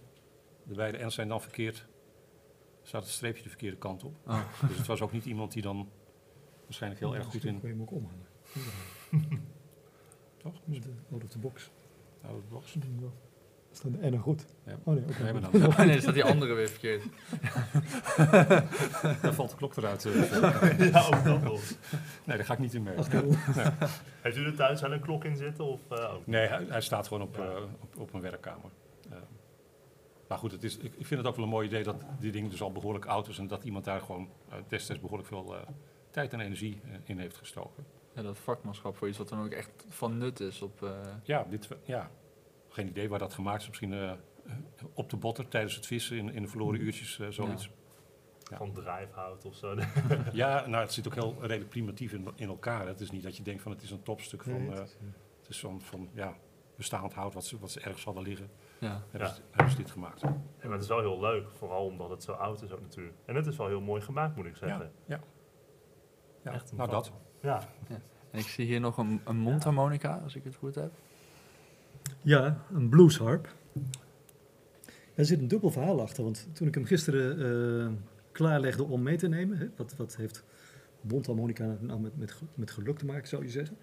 [0.62, 1.78] de beide N's zijn dan verkeerd.
[2.82, 4.16] Er staat het streepje de verkeerde kant op.
[4.26, 4.42] Oh.
[4.68, 5.88] Dus het was ook niet iemand die dan
[6.64, 8.26] waarschijnlijk heel erg goed in kun je hem ook omhangen.
[10.42, 10.60] Toch?
[10.64, 11.70] Met de out of the box.
[12.48, 12.76] box.
[13.76, 14.46] Staan de N'en goed?
[14.66, 14.72] Ja.
[14.84, 15.12] Oh nee, oké.
[15.18, 15.66] We hebben dan.
[15.66, 17.02] Oh nee, staat die andere weer verkeerd.
[19.22, 20.04] Daar valt de klok eruit.
[20.04, 20.30] eh.
[20.92, 21.60] ja, ook dat nog.
[22.24, 22.94] Nee, daar ga ik niet in mee.
[24.20, 25.64] Heeft u er thuis aan een klok in zitten?
[25.64, 26.12] Of, eh?
[26.24, 27.42] Nee, hij, hij staat gewoon op, Ja.
[27.42, 28.70] eh, op, op een werkkamer.
[29.10, 29.16] Eh,
[30.28, 32.32] maar goed, het is, ik, ik vind het ook wel een mooi idee dat die
[32.32, 35.56] ding dus al behoorlijk oud is en dat iemand daar gewoon eh, destijds behoorlijk veel
[35.56, 35.60] eh,
[36.10, 37.84] tijd en energie eh, in heeft gestoken.
[38.14, 40.82] Ja, dat vakmanschap voor iets wat dan ook echt van nut is op...
[40.82, 40.90] eh,
[41.22, 42.10] Ja, dit, ja,
[42.76, 43.68] geen idee waar dat gemaakt is.
[43.68, 44.12] Misschien eh,
[44.94, 47.70] op de botter tijdens het vissen in, in de verloren uurtjes, eh, zoiets.
[48.50, 48.56] Ja.
[48.56, 49.74] Van drijfhout of zo.
[50.32, 50.66] Ja.
[50.66, 52.86] nou, het zit ook heel redelijk primitief in, in elkaar.
[52.86, 54.88] Het is niet dat je denkt van het is een topstuk van, Nee, eh, het
[54.88, 54.96] is,
[55.38, 56.36] het is van, van ja,
[56.76, 58.50] bestaand hout wat ze, wat ze ergens hadden liggen.
[58.78, 59.02] ja.
[59.10, 59.34] Hebben, Ja.
[59.34, 60.20] ze, hebben ze dit gemaakt.
[60.20, 63.16] Ja, maar het is wel heel leuk, vooral omdat het zo oud is ook natuurlijk.
[63.24, 64.92] En het is wel heel mooi gemaakt, moet ik zeggen.
[65.06, 65.20] Ja,
[66.42, 67.12] Echt een nou dat.
[67.40, 67.60] Ja,
[68.30, 70.92] En ik zie hier nog een, een mondharmonica, als ik het goed heb.
[72.22, 73.54] Ja, een bluesharp.
[75.14, 77.38] Er zit een dubbel verhaal achter, want toen ik hem gisteren
[77.84, 77.92] eh,
[78.32, 80.44] klaarlegde om mee te nemen, hè, wat, wat heeft
[81.00, 83.76] mondharmonica nou met, met, met geluk te maken, zou je zeggen,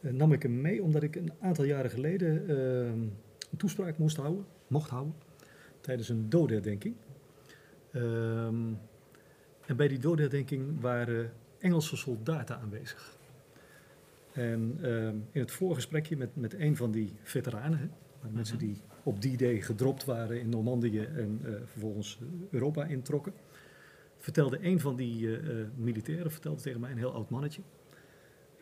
[0.00, 2.86] eh, nam ik hem mee omdat ik een aantal jaren geleden eh,
[3.50, 5.14] een toespraak moest houden, mocht houden,
[5.80, 6.94] tijdens een doodherdenking.
[7.90, 8.72] Ehm,
[9.66, 13.16] en bij die doodherdenking waren Engelse soldaten aanwezig.
[14.34, 17.86] En ehm, in het voorgesprekje met, met een van die veteranen, hè,
[18.20, 22.18] maar mensen die op die day gedropt waren in Normandië en eh, vervolgens
[22.50, 23.32] Europa introkken,
[24.18, 27.62] vertelde een van die eh, eh, militairen vertelde tegen mij, een heel oud mannetje,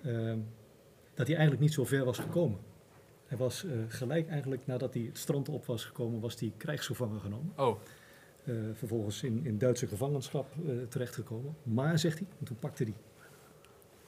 [0.02, 0.38] ehm,
[1.14, 2.58] dat hij eigenlijk niet zo ver was gekomen.
[3.26, 7.52] Hij was gelijk eigenlijk nadat hij het strand op was gekomen, was hij krijgsgevangen genomen.
[7.56, 7.78] Oh,
[8.72, 10.54] vervolgens in, in Duitse gevangenschap
[10.88, 11.56] terechtgekomen.
[11.62, 12.94] Maar, zegt hij, en toen pakte hij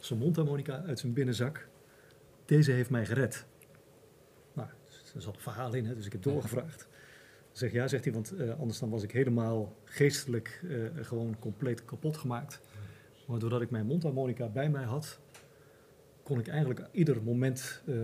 [0.04, 1.68] zijn mondharmonica uit zijn binnenzak.
[2.44, 3.46] Deze heeft mij gered.
[4.52, 4.68] Nou,
[5.14, 6.88] er zat een verhaal in, hè, dus ik heb doorgevraagd.
[7.52, 11.84] Zeg ja, zegt hij, want eh, anders dan was ik helemaal geestelijk eh, gewoon compleet
[11.84, 12.60] kapot gemaakt.
[13.26, 15.20] Maar doordat ik mijn mondharmonica bij mij had,
[16.22, 17.94] kon ik eigenlijk ieder moment eh,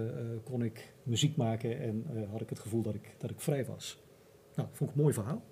[0.45, 4.03] kon ik muziek maken en had ik het gevoel dat ik, dat ik vrij was.
[4.55, 5.45] Nou, vond ik een mooi verhaal.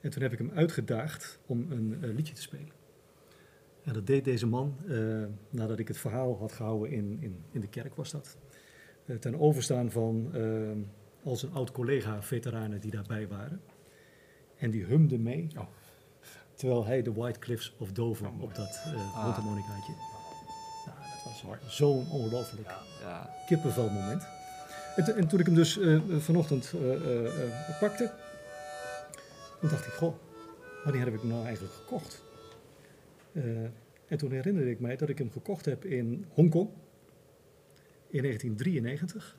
[0.00, 2.85] En toen heb ik hem uitgedaagd om een liedje te spelen.
[3.86, 4.96] En dat deed deze man eh,
[5.50, 8.36] nadat ik het verhaal had gehouden in, in, in de kerk was dat.
[9.06, 10.42] Eh, ten overstaan van eh,
[11.24, 13.60] al zijn oud-collega-veteranen die daarbij waren.
[14.58, 15.48] En die humde mee.
[15.56, 15.66] Oh.
[16.54, 19.44] Terwijl hij de White Cliffs of Dover Oh, op dat uh, Ah.
[19.44, 19.56] Nou,
[21.24, 22.78] dat was zo'n ongelooflijk Ja.
[23.00, 23.30] Ja.
[23.46, 24.26] kippenvelmoment.
[24.96, 25.78] En, to- en toen ik hem dus
[26.18, 26.72] vanochtend
[27.80, 28.12] pakte,
[29.60, 30.14] toen dacht ik, goh,
[30.84, 32.22] wanneer heb ik hem nou eigenlijk gekocht?
[33.36, 33.62] Eh,
[34.06, 36.68] en toen herinnerde ik mij dat ik hem gekocht heb in Hongkong
[38.08, 39.38] in 1993.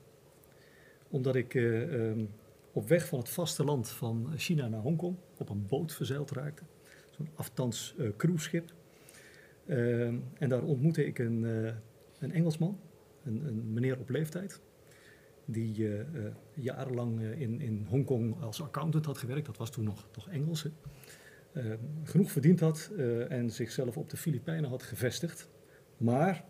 [1.08, 2.24] Omdat ik eh, ehm,
[2.72, 6.62] op weg van het vasteland van China naar Hongkong op een boot verzeild raakte.
[7.10, 8.74] Zo'n aftans eh cruiseschip.
[9.66, 11.42] Ehm, en daar ontmoette ik een,
[12.18, 12.80] een Engelsman,
[13.24, 14.60] een, een meneer op leeftijd,
[15.44, 15.88] die
[16.54, 19.46] jarenlang in, in Hongkong als accountant had gewerkt.
[19.46, 20.66] Dat was toen nog, nog Engels.
[21.52, 21.64] Eh,
[22.04, 25.48] genoeg verdiend had eh, en zichzelf op de Filipijnen had gevestigd.
[25.96, 26.44] Maar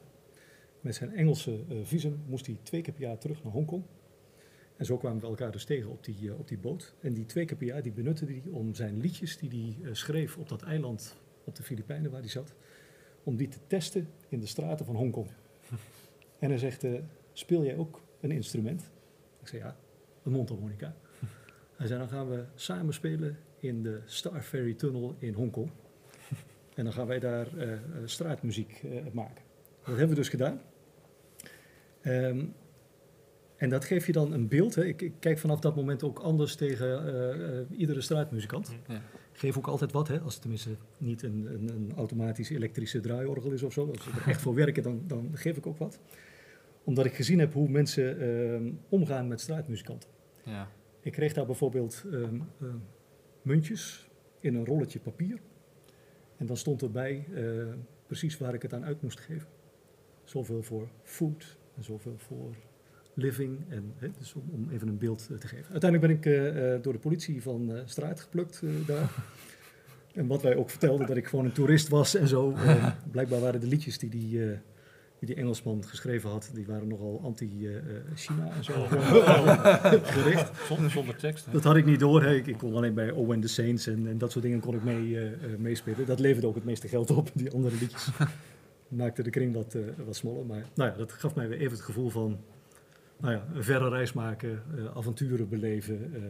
[0.80, 3.84] met zijn Engelse eh, visum moest hij twee keer per jaar terug naar Hongkong.
[4.76, 6.94] En zo kwamen we elkaar dus tegen op die, op die boot.
[7.00, 10.36] En die twee keer per jaar die benutte hij om zijn liedjes die hij schreef
[10.36, 12.54] op dat eiland op de Filipijnen waar hij zat,
[13.22, 15.30] om die te testen in de straten van Hongkong.
[16.38, 16.84] En hij zegt,
[17.32, 18.90] speel jij ook een instrument?
[19.40, 19.76] Ik zei, ja,
[20.22, 20.96] een mondharmonica.
[21.76, 25.70] Hij zei, dan gaan we samen spelen in de Star Ferry Tunnel in Hongkong.
[26.74, 29.42] En dan gaan wij daar eh, eh, straatmuziek eh, maken.
[29.78, 30.60] Dat hebben we dus gedaan.
[32.00, 32.44] Ehm,
[33.56, 34.74] en dat geeft je dan een beeld.
[34.74, 34.84] Hè.
[34.84, 38.70] Ik, ik kijk vanaf dat moment ook anders tegen iedere straatmuzikant.
[38.88, 39.02] Ja.
[39.32, 43.00] Ik geef ook altijd wat, hè, als het tenminste niet een, een, een automatisch elektrische
[43.00, 43.86] draaiorgel is of zo.
[43.86, 45.98] Als we er echt voor werken, dan, dan geef ik ook wat.
[46.84, 50.10] Omdat ik gezien heb hoe mensen ehm, omgaan met straatmuzikanten.
[50.44, 50.68] Ja.
[51.00, 52.76] Ik kreeg daar bijvoorbeeld ehm, ehm,
[53.48, 54.08] muntjes
[54.40, 55.38] in een rolletje papier.
[56.36, 57.42] En dan stond erbij eh,
[58.06, 59.48] precies waar ik het aan uit moest geven.
[60.24, 62.54] Zoveel voor food en zoveel voor
[63.14, 63.58] living.
[63.68, 65.70] En, hè, dus om, om even een beeld eh, te geven.
[65.72, 69.10] Uiteindelijk ben ik eh, door de politie van straat geplukt daar.
[70.14, 72.54] En wat wij ook vertelden, dat ik gewoon een toerist was en zo.
[73.10, 74.40] Blijkbaar waren de liedjes die die,
[75.18, 78.72] die die Engelsman geschreven had, die waren nogal anti-China en zo
[80.02, 80.50] gericht.
[80.66, 81.46] Zonder, zonder tekst.
[81.46, 81.52] hè?
[81.52, 82.22] Dat had ik niet door.
[82.22, 82.34] Hè.
[82.34, 84.74] Ik, ik kon alleen bij Oh and the Saints en, en dat soort dingen kon
[84.74, 86.06] ik mee, eh, eh, meespelen.
[86.06, 88.08] Dat leverde ook het meeste geld op, die andere liedjes.
[88.88, 90.46] Maakte de kring wat, eh, wat smaller.
[90.46, 92.38] Maar nou ja, dat gaf mij weer even het gevoel van
[93.20, 96.20] nou ja, een verre reis maken, eh, avonturen beleven eh,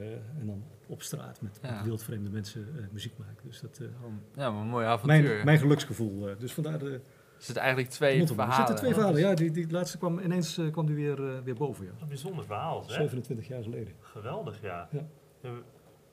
[0.41, 1.85] en dan op straat met, met Ja.
[1.85, 3.37] wildvreemde mensen eh, muziek maken.
[3.47, 3.87] Dus dat, eh,
[4.35, 5.23] Ja, maar een mooi avontuur.
[5.23, 6.29] mijn, mijn geluksgevoel.
[6.29, 6.35] eh.
[6.39, 7.01] dus vandaar de,
[7.39, 8.35] Er zitten eigenlijk twee Motto.
[8.35, 8.67] Er verhalen.
[8.67, 9.21] zitten twee verhalen.
[9.21, 11.85] Ja, die, die laatste kwam ineens eh, kwam die weer, eh, weer boven.
[11.85, 11.91] Ja.
[12.01, 12.97] Een bijzonder verhaal, zeg.
[12.97, 13.95] 27 jaar geleden.
[14.01, 14.89] Geweldig, ja.
[14.91, 15.51] Ja.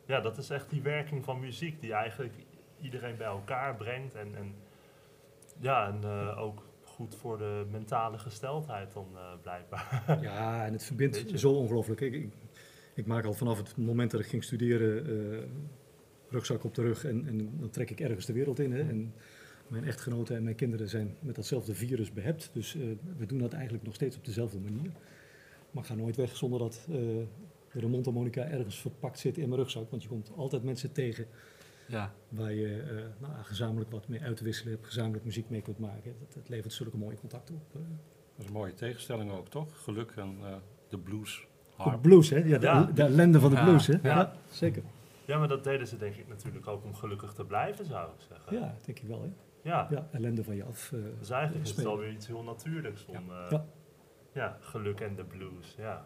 [0.06, 2.34] Ja, dat is echt die werking van muziek die eigenlijk
[2.82, 4.16] iedereen bij elkaar brengt.
[4.16, 4.56] En, en
[5.60, 10.04] ja, en eh, ook goed voor de mentale gesteldheid dan eh, blijkbaar.
[10.22, 12.02] Ja, en het verbindt zo ongelooflijk.
[12.02, 12.34] Ik, ik,
[12.94, 15.44] ik maak al vanaf het moment dat ik ging studeren eh,
[16.30, 18.72] rugzak op de rug en, en dan trek ik ergens de wereld in.
[18.72, 18.80] Hè.
[18.80, 19.14] En
[19.68, 22.50] mijn echtgenote en mijn kinderen zijn met datzelfde virus behept.
[22.54, 22.82] Dus eh,
[23.18, 24.92] we doen dat eigenlijk nog steeds op dezelfde manier.
[25.72, 27.20] Maar ik ga nooit weg zonder dat eh,
[27.72, 29.90] er een mondharmonica ergens verpakt zit in mijn rugzak.
[29.90, 31.28] Want je komt altijd mensen tegen
[31.88, 32.14] Ja.
[32.30, 32.96] waar je eh,
[33.28, 36.16] nou, gezamenlijk wat mee uit te wisselen hebt, gezamenlijk muziek mee kunt maken.
[36.20, 37.62] Dat, dat levert zulke mooie contacten op.
[37.74, 37.82] Dat
[38.38, 39.84] is een mooie tegenstelling ook, toch?
[39.84, 40.56] Geluk en eh,
[40.90, 41.48] de blues.
[41.78, 42.38] De blues, hè?
[42.38, 42.84] Ja, de, Ja.
[42.84, 43.64] de ellende van de Ja.
[43.66, 43.94] blues, hè?
[43.94, 44.00] Ja.
[44.02, 44.84] Ja, zeker.
[45.26, 48.26] ja, maar dat deden ze denk ik natuurlijk ook om gelukkig te blijven, zou ik
[48.30, 48.58] zeggen.
[48.60, 49.30] Ja, denk ik wel, hè?
[49.66, 49.88] Ja.
[49.90, 50.92] Ja, ellende van je af.
[50.92, 53.66] eh, Dus eigenlijk is het alweer iets heel natuurlijks om eh, Ja.
[54.34, 55.76] ja, geluk en de blues.
[55.78, 56.06] Ja.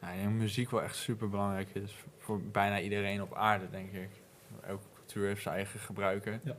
[0.00, 4.10] Ja, ik muziek wel echt super belangrijk is voor bijna iedereen op aarde, denk ik.
[4.62, 6.40] Elke cultuur heeft zijn eigen gebruiken.
[6.44, 6.56] Ja.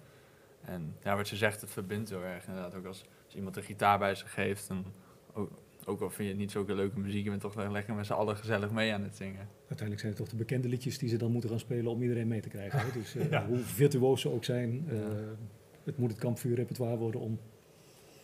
[0.61, 2.75] En ja, wat je zegt, het verbindt heel erg inderdaad.
[2.75, 4.85] Ook als, als iemand een gitaar bij zich geeft, en
[5.33, 5.51] ook,
[5.85, 8.05] ook al vind je het niet zulke leuke muziek, je bent toch wel lekker met
[8.05, 9.47] z'n allen gezellig mee aan het zingen.
[9.59, 12.27] Uiteindelijk zijn het toch de bekende liedjes die ze dan moeten gaan spelen om iedereen
[12.27, 12.79] mee te krijgen.
[12.79, 12.91] Hè?
[12.99, 13.45] Dus eh, Ja.
[13.45, 14.97] hoe virtuoos ze ook zijn, eh.
[15.83, 17.39] Het moet het kampvuurrepertoire worden om,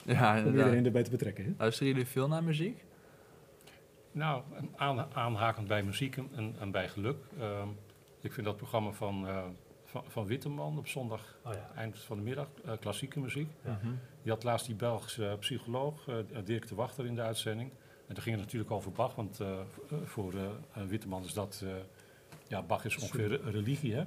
[0.05, 0.63] Ja, om inderdaad.
[0.65, 1.43] iedereen erbij te betrekken.
[1.45, 1.51] Hè?
[1.57, 2.83] Luisteren jullie veel naar muziek?
[4.11, 4.43] Nou,
[4.75, 7.17] aan, aanhakend bij muziek en, en bij geluk.
[7.39, 7.67] Ehm,
[8.21, 9.43] ik vind dat programma van, eh,
[9.85, 11.71] van, van Witteman op zondag, Oh ja.
[11.75, 13.49] eind van de middag, eh, klassieke muziek.
[13.65, 13.79] Ja.
[13.83, 13.93] Mhm.
[14.21, 16.15] Die had laatst die Belgische psycholoog, eh,
[16.45, 17.69] Dirk de Wachter, in de uitzending.
[18.07, 19.39] En toen ging het natuurlijk over Bach, want
[20.03, 20.33] voor
[20.87, 21.61] Witteman is dat...
[21.65, 21.69] eh,
[22.47, 24.03] ja, Bach is ongeveer re- religie, hè?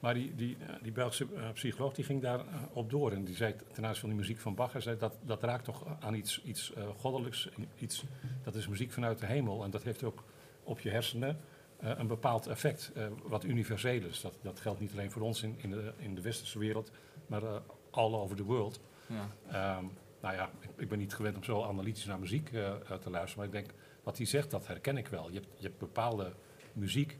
[0.00, 3.12] Maar die, die, eh, die Belgische eh, psycholoog die ging daar eh, op door.
[3.12, 5.64] En die zei ten aanzien van die muziek van Bach, hij zei dat, dat raakt
[5.64, 7.48] toch aan iets, iets goddelijks.
[7.78, 8.04] Iets,
[8.42, 9.64] dat is muziek vanuit de hemel.
[9.64, 10.24] En dat heeft ook
[10.62, 11.38] op je hersenen
[11.78, 14.20] een bepaald effect, wat universeel is.
[14.20, 16.90] Dat, dat geldt niet alleen voor ons in, in, de, in de westerse wereld,
[17.26, 17.42] maar
[17.90, 18.80] all over the world.
[19.06, 19.28] Ja.
[19.46, 19.84] Ehm,
[20.20, 22.48] nou ja, ik, ik ben niet gewend om zo analytisch naar muziek
[23.00, 23.70] te luisteren, maar ik denk,
[24.02, 25.28] wat hij zegt, dat herken ik wel.
[25.28, 26.32] Je hebt, je hebt bepaalde
[26.72, 27.18] muziek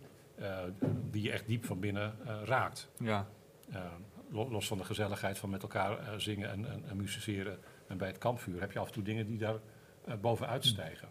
[1.11, 2.88] die je echt diep van binnen eh, raakt.
[2.99, 3.29] ja.
[3.70, 3.92] Eh,
[4.31, 7.59] lo- los van de gezelligheid van met elkaar eh, zingen en, en, en musiceren.
[7.88, 9.59] En bij het kampvuur heb je af en toe dingen die daar
[10.05, 11.09] eh, bovenuit stijgen.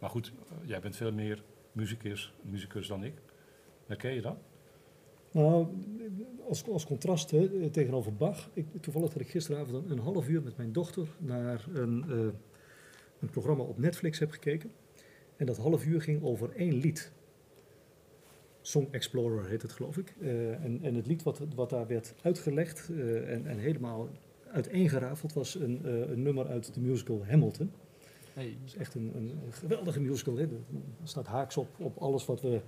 [0.00, 3.14] Maar goed, eh, jij bent veel meer muzikus, muzikus dan ik.
[3.86, 4.36] Herken je dat?
[5.32, 5.66] Nou,
[6.48, 8.48] als, als contrast hè, tegenover Bach.
[8.52, 12.18] Ik, toevallig had ik gisteravond een, een half uur met mijn dochter naar een, eh,
[13.20, 14.70] een programma op Netflix heb gekeken.
[15.36, 17.12] En dat half uur ging over één lied.
[18.68, 20.14] Song Explorer heet het, geloof ik.
[20.20, 24.08] Eh, en, en het lied wat, wat daar werd uitgelegd eh, en, en helemaal
[24.52, 27.70] uiteengerafeld was een, eh, een nummer uit de musical Hamilton.
[28.32, 28.56] Hey.
[28.64, 30.36] Is echt een, een geweldige musical.
[30.36, 30.42] Hè.
[30.42, 30.48] Er
[31.02, 32.60] staat haaks op, op alles wat we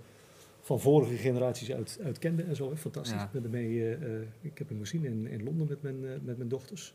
[0.60, 2.70] van vorige generaties uit, uit kenden en zo.
[2.70, 2.76] Hè.
[2.76, 3.18] Fantastisch.
[3.18, 3.24] Ja.
[3.24, 3.96] Ik, ben ermee,
[4.40, 6.94] ik heb hem gezien in, in Londen met mijn, met mijn dochters.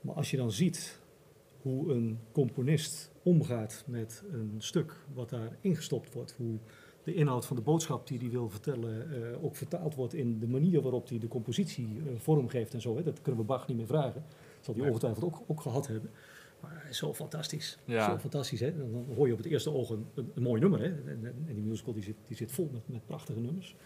[0.00, 0.98] Maar als je dan ziet
[1.62, 6.58] hoe een componist omgaat met een stuk wat daar ingestopt wordt, hoe
[7.04, 10.46] de inhoud van de boodschap die hij wil vertellen eh, ook vertaald wordt in de
[10.46, 12.96] manier waarop hij de compositie eh, vorm geeft en zo.
[12.96, 13.02] Hè.
[13.02, 14.24] Dat kunnen we Bach niet meer vragen.
[14.56, 16.10] Dat zal hij ongetwijfeld ook, ook gehad hebben.
[16.60, 17.78] Maar hij is zo fantastisch.
[17.84, 18.10] Ja.
[18.10, 18.76] Zo fantastisch, hè?
[18.76, 20.86] Dan hoor je op het eerste oog een, een, een mooi nummer, hè?
[20.86, 23.76] En, en, en die musical die zit, die zit vol met, met prachtige nummers.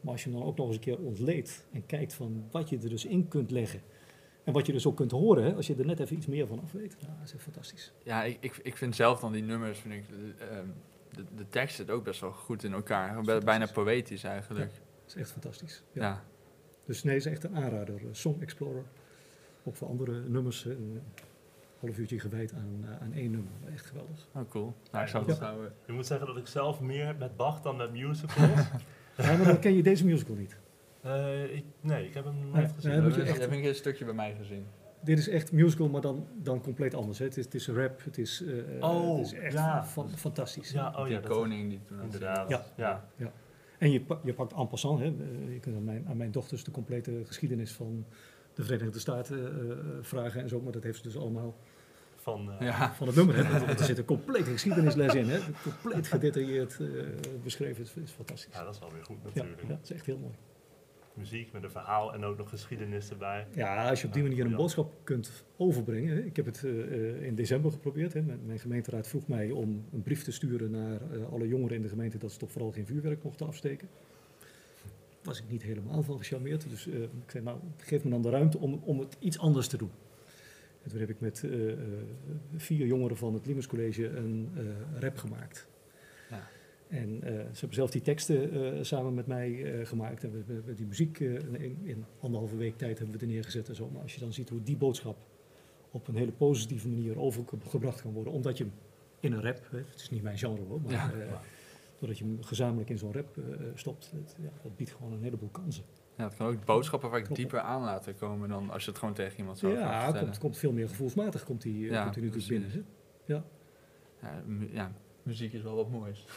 [0.00, 2.68] Maar als je hem dan ook nog eens een keer ontleedt en kijkt van wat
[2.68, 3.80] je er dus in kunt leggen.
[4.44, 5.54] En wat je dus ook kunt horen, hè?
[5.54, 6.96] als je er net even iets meer van af weet.
[6.98, 7.92] Ja, dat is fantastisch.
[8.04, 10.68] Ja, ik, ik, ik vind zelf dan die nummers, vind ik, eh, ehm,
[11.16, 13.22] de, de tekst zit ook best wel goed in elkaar.
[13.22, 14.70] Bij- Bijna poëtisch eigenlijk.
[14.70, 15.82] Dat is echt fantastisch.
[15.92, 16.02] Ja.
[16.02, 16.22] Ja.
[16.86, 17.94] Dus nee, is echt een aanrader.
[17.96, 18.82] eh, Song Explorer.
[19.64, 20.64] Ook voor andere nummers.
[20.64, 21.02] hè, Een
[21.80, 23.52] half uurtje gewijd aan, eh, aan één nummer.
[23.72, 24.28] Echt geweldig.
[24.34, 24.74] Oh, cool.
[24.90, 25.30] Nou, ik zou Ja.
[25.30, 25.72] het houden.
[25.86, 28.60] Je moet zeggen dat ik zelf meer heb met Bach dan met musicals.
[29.16, 30.56] Ja, maar dan ken je deze musical niet.
[31.02, 32.90] Eh, ik, nee, ik heb hem nooit Nee, gezien.
[33.02, 34.66] nee, je echt- heb ik een stukje bij mij gezien.
[35.04, 37.18] Dit is echt musical, maar dan, dan compleet anders.
[37.18, 37.24] Hè.
[37.24, 39.84] Het, is, het is rap, het is, eh, Oh, het is echt ja.
[39.84, 40.70] fan- fantastisch.
[40.70, 42.48] Ja, oh die ja, dat- koning die toen inderdaad.
[42.48, 42.56] Ja.
[42.58, 42.66] was.
[43.16, 43.32] Ja.
[43.78, 45.04] En je, pa- je pakt en passant, hè.
[45.06, 48.04] eh, je kunt aan mijn, aan mijn dochters de complete geschiedenis van
[48.54, 51.56] de Verenigde Staten eh, eh, vragen en zo, maar dat heeft ze dus allemaal
[52.16, 52.94] Van, eh, Ja.
[52.94, 53.36] van het nummer.
[53.46, 53.66] Hè.
[53.66, 55.38] Er zit een complete geschiedenisles in, hè.
[55.62, 56.86] compleet gedetailleerd eh,
[57.42, 57.84] beschreven.
[57.84, 58.54] Het is fantastisch.
[58.54, 59.62] ja, dat is wel weer goed Ja, natuurlijk.
[59.62, 60.34] ja, het is echt heel mooi.
[61.14, 63.46] Muziek met een verhaal en ook nog geschiedenis erbij.
[63.54, 66.26] Ja, als je op die manier een boodschap kunt overbrengen.
[66.26, 68.12] Ik heb het eh, eh, in december geprobeerd.
[68.12, 68.22] Hè.
[68.22, 71.88] Mijn, gemeenteraad vroeg mij om een brief te sturen naar eh, alle jongeren in de
[71.88, 73.88] gemeente dat ze toch vooral geen vuurwerk mochten afsteken.
[75.22, 76.70] Was ik niet helemaal van gecharmeerd.
[76.70, 79.76] Dus ik zei, nou, geef me dan de ruimte om, om het iets anders te
[79.76, 79.90] doen.
[80.82, 81.44] En toen heb ik met
[82.56, 84.48] vier jongeren van het Limes College een
[84.98, 85.66] rap gemaakt.
[86.92, 86.98] Ja.
[86.98, 90.24] En eh, ze hebben zelf die teksten eh, samen met mij eh, gemaakt.
[90.24, 93.74] En we hebben die muziek in, in anderhalve week tijd hebben we er neergezet en
[93.74, 93.90] zo.
[93.92, 95.16] Maar als je dan ziet hoe die boodschap
[95.90, 98.32] op een hele positieve manier overgebracht kan worden.
[98.32, 98.72] Omdat je hem
[99.20, 101.40] in een rap, hè, het is niet mijn genre hoor, maar Ja.
[101.98, 103.36] doordat je hem gezamenlijk in zo'n rap
[103.74, 104.10] stopt.
[104.14, 105.84] Het, ja, dat biedt gewoon een heleboel kansen.
[106.16, 107.36] Ja, het kan ook boodschappen vaak Klopt.
[107.36, 110.26] dieper aan laten komen dan als je het gewoon tegen iemand zou Ja, vertellen.
[110.26, 112.48] komt, komt veel meer gevoelsmatig komt die, Ja, komt die natuurlijk precies.
[112.48, 112.70] binnen.
[112.70, 113.34] Hè?
[113.34, 113.44] Ja,
[114.72, 116.24] ja, muziek is wel wat moois.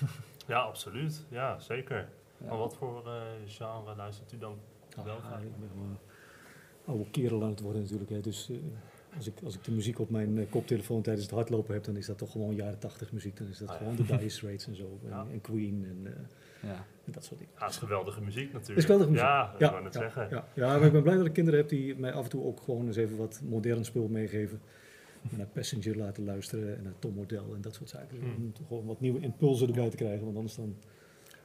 [0.45, 1.25] Ja, absoluut.
[1.29, 2.07] Ja, zeker.
[2.37, 2.47] Ja.
[2.47, 4.57] Maar wat voor eh, genre luistert u dan
[5.03, 5.41] wel Ah, graag?
[5.41, 5.97] ik ben
[6.85, 8.09] oude kerel aan het worden natuurlijk.
[8.09, 8.19] Hè.
[8.19, 8.57] Dus eh,
[9.15, 11.97] als, ik, als ik de muziek op mijn eh, koptelefoon tijdens het hardlopen heb, dan
[11.97, 13.37] is dat toch gewoon jaren tachtig muziek.
[13.37, 13.79] Dan is dat Ah, ja.
[13.79, 14.99] gewoon de Dire Straits en zo.
[15.03, 15.25] En, Ja.
[15.31, 16.75] en Queen en, eh, Ja.
[17.05, 17.53] en dat soort dingen.
[17.57, 18.77] Ja, het is geweldige muziek natuurlijk.
[18.77, 19.25] Is geweldige muziek.
[19.27, 20.27] Ja, ik wou net ja, zeggen.
[20.29, 22.43] Ja, ja, maar ik ben blij dat ik kinderen heb die mij af en toe
[22.43, 24.61] ook gewoon eens even wat modern spul meegeven.
[25.29, 28.19] Naar Passenger laten luisteren en naar Tom Model en dat soort zaken.
[28.19, 28.35] Hmm.
[28.59, 30.75] Om gewoon wat nieuwe impulsen erbij te krijgen, want anders dan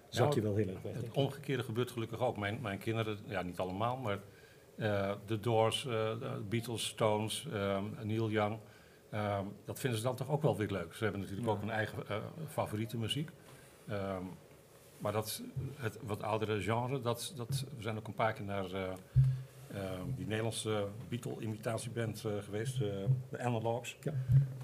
[0.09, 0.95] zak Nou, je wel heel erg weg.
[0.95, 2.37] Het omgekeerde gebeurt gelukkig ook.
[2.37, 4.19] Mijn, mijn kinderen, ja niet allemaal, maar
[4.77, 8.59] eh The Doors, eh, de Beatles, Stones, ehm, Neil Young.
[9.11, 10.95] ehm, dat vinden ze dan toch ook wel weer leuk.
[10.95, 11.55] Ze hebben natuurlijk Ja.
[11.55, 12.17] ook hun eigen eh,
[12.49, 13.31] favoriete muziek.
[13.89, 14.23] Ehm,
[14.99, 15.43] maar dat,
[15.77, 18.65] het wat oudere genre, dat, dat, we zijn ook een paar keer naar
[20.17, 22.89] die Nederlandse Beatle-imitatieband eh, geweest, eh,
[23.31, 23.97] de Analogs.
[24.03, 24.13] Ja.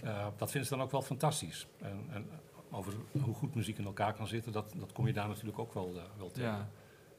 [0.03, 1.66] Eh, dat vinden ze dan ook wel fantastisch.
[1.81, 2.27] En, en
[2.71, 2.92] over
[3.23, 5.92] hoe goed muziek in elkaar kan zitten, dat, dat kom je daar natuurlijk ook wel,
[5.97, 6.51] eh, wel tegen.
[6.51, 6.69] ja.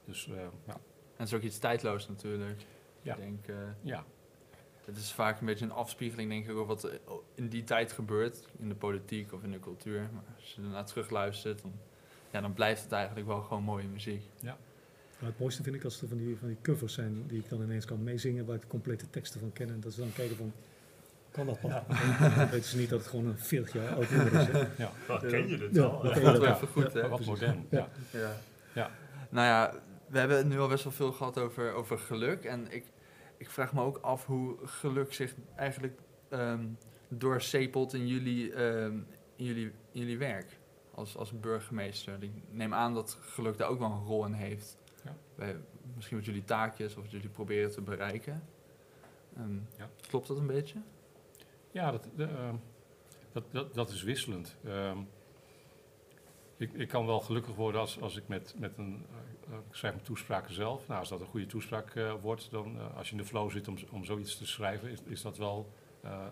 [0.06, 0.74] Dus eh, ja.
[0.74, 2.66] En het is ook iets tijdloos natuurlijk.
[3.02, 3.16] Ja.
[3.16, 4.04] Ik denk, eh, ja.
[4.86, 7.00] het is vaak een beetje een afspiegeling denk ik over wat er
[7.36, 8.48] in die tijd gebeurt.
[8.60, 10.10] In de politiek of in de cultuur.
[10.14, 11.74] Maar als je ernaar terugluistert, dan,
[12.32, 14.24] ja, dan blijft het eigenlijk wel gewoon mooie muziek.
[15.20, 17.50] Nou, het mooiste vind ik als er van die, van die covers zijn die ik
[17.50, 19.70] dan ineens kan meezingen waar ik de complete teksten van ken.
[19.70, 20.54] En dat ze dan kijken van,
[21.32, 21.58] kan dat.
[21.62, 21.86] Ja.
[22.36, 24.48] Dan weten ze niet dat het gewoon een 40 jaar oud nummer is.
[24.48, 24.60] Hè?
[24.84, 26.02] Ja, ken je dit Ja, wel?
[26.02, 26.22] dat Ja.
[26.22, 26.54] Dat wel.
[26.56, 27.08] even goed, hè?
[27.08, 27.66] wat modern.
[27.70, 27.90] Ja.
[28.12, 28.32] Ja.
[28.74, 28.92] Ja.
[29.30, 29.74] Nou ja,
[30.08, 32.44] we hebben het nu al best wel veel gehad over, over geluk.
[32.44, 32.86] En ik,
[33.38, 36.00] ik vraag me ook af hoe geluk zich eigenlijk
[36.30, 36.64] ehm
[37.08, 38.98] doorcepelt in jullie, ehm,
[39.36, 40.58] in, jullie, in jullie werk
[40.94, 42.24] als, als burgemeester.
[42.24, 44.78] Ik neem aan dat geluk daar ook wel een rol in heeft.
[45.08, 45.16] Ja.
[45.36, 45.56] Bij,
[45.96, 48.44] misschien wat jullie taakjes of wat jullie proberen te bereiken.
[49.38, 49.90] Ehm, Ja.
[50.08, 50.80] Klopt dat een beetje?
[51.72, 52.56] Ja, dat, de, ehm,
[53.32, 54.56] dat, dat, dat is wisselend.
[54.64, 54.98] Ehm,
[56.58, 59.76] ik, ik kan wel gelukkig worden als, als ik met, met een, eh, eh, ik
[59.76, 60.88] schrijf mijn toespraken zelf.
[60.88, 63.68] Nou, als dat een goede toespraak eh, wordt, dan als je in de flow zit
[63.68, 65.72] om, om zoiets te schrijven, is, is dat wel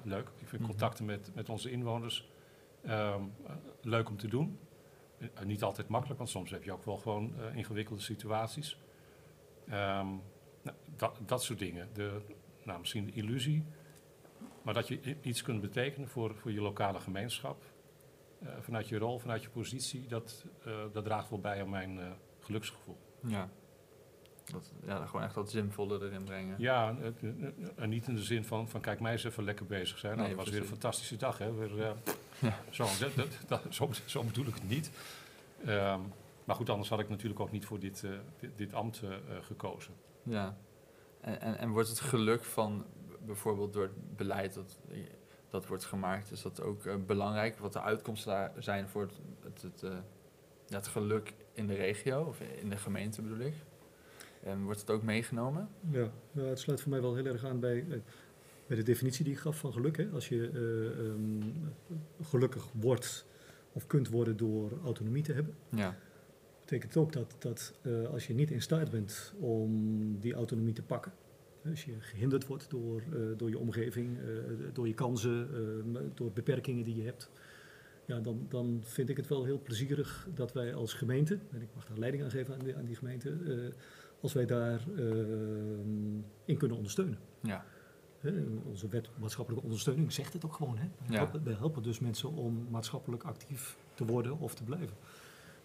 [0.04, 0.28] leuk.
[0.38, 0.70] Ik vind Mhm.
[0.72, 2.30] contacten met, met onze inwoners
[3.82, 4.60] leuk om te doen.
[5.18, 8.78] Eh, niet altijd makkelijk, want soms heb je ook wel gewoon eh, ingewikkelde situaties.
[9.66, 10.08] Ehm,
[10.62, 11.90] nou, dat, dat soort dingen.
[11.94, 12.22] De,
[12.64, 13.66] nou, misschien de illusie
[14.66, 17.64] maar dat je iets kunt betekenen voor, voor je lokale gemeenschap,
[18.40, 20.46] eh, vanuit je rol, vanuit je positie, dat,
[20.92, 22.98] dat draagt wel bij aan mijn eh, geluksgevoel.
[23.28, 23.50] Ja.
[24.52, 26.56] Dat, ja, gewoon echt dat zinvolle erin brengen.
[26.58, 26.96] Ja,
[27.76, 30.16] en niet in de zin van, van kijk mij eens even lekker bezig zijn.
[30.16, 31.38] Nou, Nee, dat was weer een fantastische dag.
[31.38, 31.54] Hè?
[31.54, 31.96] Weer,
[32.40, 32.60] Ja.
[32.70, 34.92] zo, dat, dat, dat- zo, zo bedoel ik het niet.
[35.66, 36.00] Ehm,
[36.46, 39.10] maar goed, anders had ik natuurlijk ook niet voor dit, eh, dit, dit ambt eh,
[39.42, 39.94] gekozen.
[40.24, 40.58] Ja.
[41.22, 42.86] En, en, en wordt het geluk van
[43.26, 44.80] bijvoorbeeld door het beleid dat,
[45.50, 47.58] dat wordt gemaakt, is dat ook eh, belangrijk?
[47.58, 49.98] Wat de uitkomsten daar zijn voor het, het, het, eh,
[50.68, 53.54] ja, het geluk in de regio, of in de gemeente bedoel ik?
[54.44, 55.70] En wordt het ook meegenomen?
[55.92, 57.98] Ja, nou, het sluit voor mij wel heel erg aan bij, eh,
[58.68, 59.98] bij de definitie die ik gaf van geluk.
[59.98, 60.08] Hè.
[60.10, 61.44] Als je eh, ehm,
[62.22, 63.26] gelukkig wordt
[63.74, 65.98] of kunt worden door autonomie te hebben, Ja.
[66.60, 69.72] betekent ook dat, dat eh, als je niet in staat bent om
[70.20, 71.12] die autonomie te pakken,
[71.70, 74.18] als je gehinderd wordt door, eh, door je omgeving,
[74.74, 75.48] door je kansen,
[75.94, 77.30] eh, door beperkingen die je hebt,
[78.06, 81.70] ja, dan, dan vind ik het wel heel plezierig dat wij als gemeente, en ik
[81.76, 83.34] mag daar leiding aan geven aan die, aan die gemeente,
[84.22, 85.06] als wij daar eh,
[86.46, 87.18] in kunnen ondersteunen.
[87.42, 87.66] Ja.
[88.70, 90.78] Onze wet maatschappelijke ondersteuning zegt het ook gewoon.
[90.78, 90.88] Hè?
[91.08, 91.18] We, Ja.
[91.18, 94.96] helpen, we helpen dus mensen om maatschappelijk actief te worden of te blijven.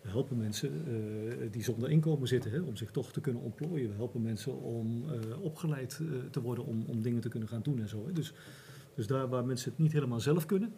[0.02, 3.88] We helpen mensen eh, die zonder inkomen zitten hè, om zich toch te kunnen ontplooien.
[3.88, 7.62] We helpen mensen om eh, opgeleid eh, te worden om, om dingen te kunnen gaan
[7.62, 8.06] doen en zo.
[8.06, 8.12] Hè.
[8.12, 8.32] Dus,
[8.94, 10.72] dus daar waar mensen het niet helemaal zelf kunnen,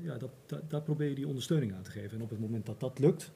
[0.00, 2.16] ja, dat, dat, daar probeer je die ondersteuning aan te geven.
[2.16, 3.32] En op het moment dat dat lukt,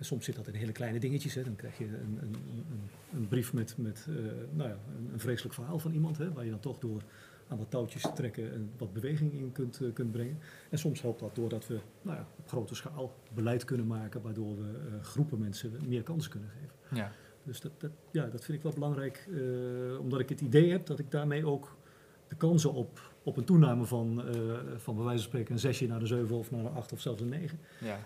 [0.00, 1.34] en soms zit dat in hele kleine dingetjes.
[1.34, 1.42] Hè.
[1.42, 2.34] Dan krijg je een, een,
[2.70, 4.14] een, een brief met, met eh,
[4.52, 6.18] nou ja, een, een vreselijk verhaal van iemand.
[6.18, 7.02] Hè, waar je dan toch door
[7.48, 10.38] aan wat touwtjes te trekken en wat beweging in kunt, eh, kunt brengen.
[10.70, 14.22] En soms helpt dat doordat we nou ja, op grote schaal beleid kunnen maken.
[14.22, 16.96] Waardoor we eh, groepen mensen meer kansen kunnen geven.
[16.96, 17.12] Ja.
[17.42, 19.28] Dus dat, dat, ja, dat vind ik wel belangrijk.
[20.00, 21.76] omdat ik het idee heb dat ik daarmee ook
[22.28, 24.22] de kansen op, op een toename van,
[24.76, 27.00] van bij wijze van spreken een zesje naar de zeven of naar een acht of
[27.00, 27.58] zelfs een negen.
[27.80, 27.98] Ja.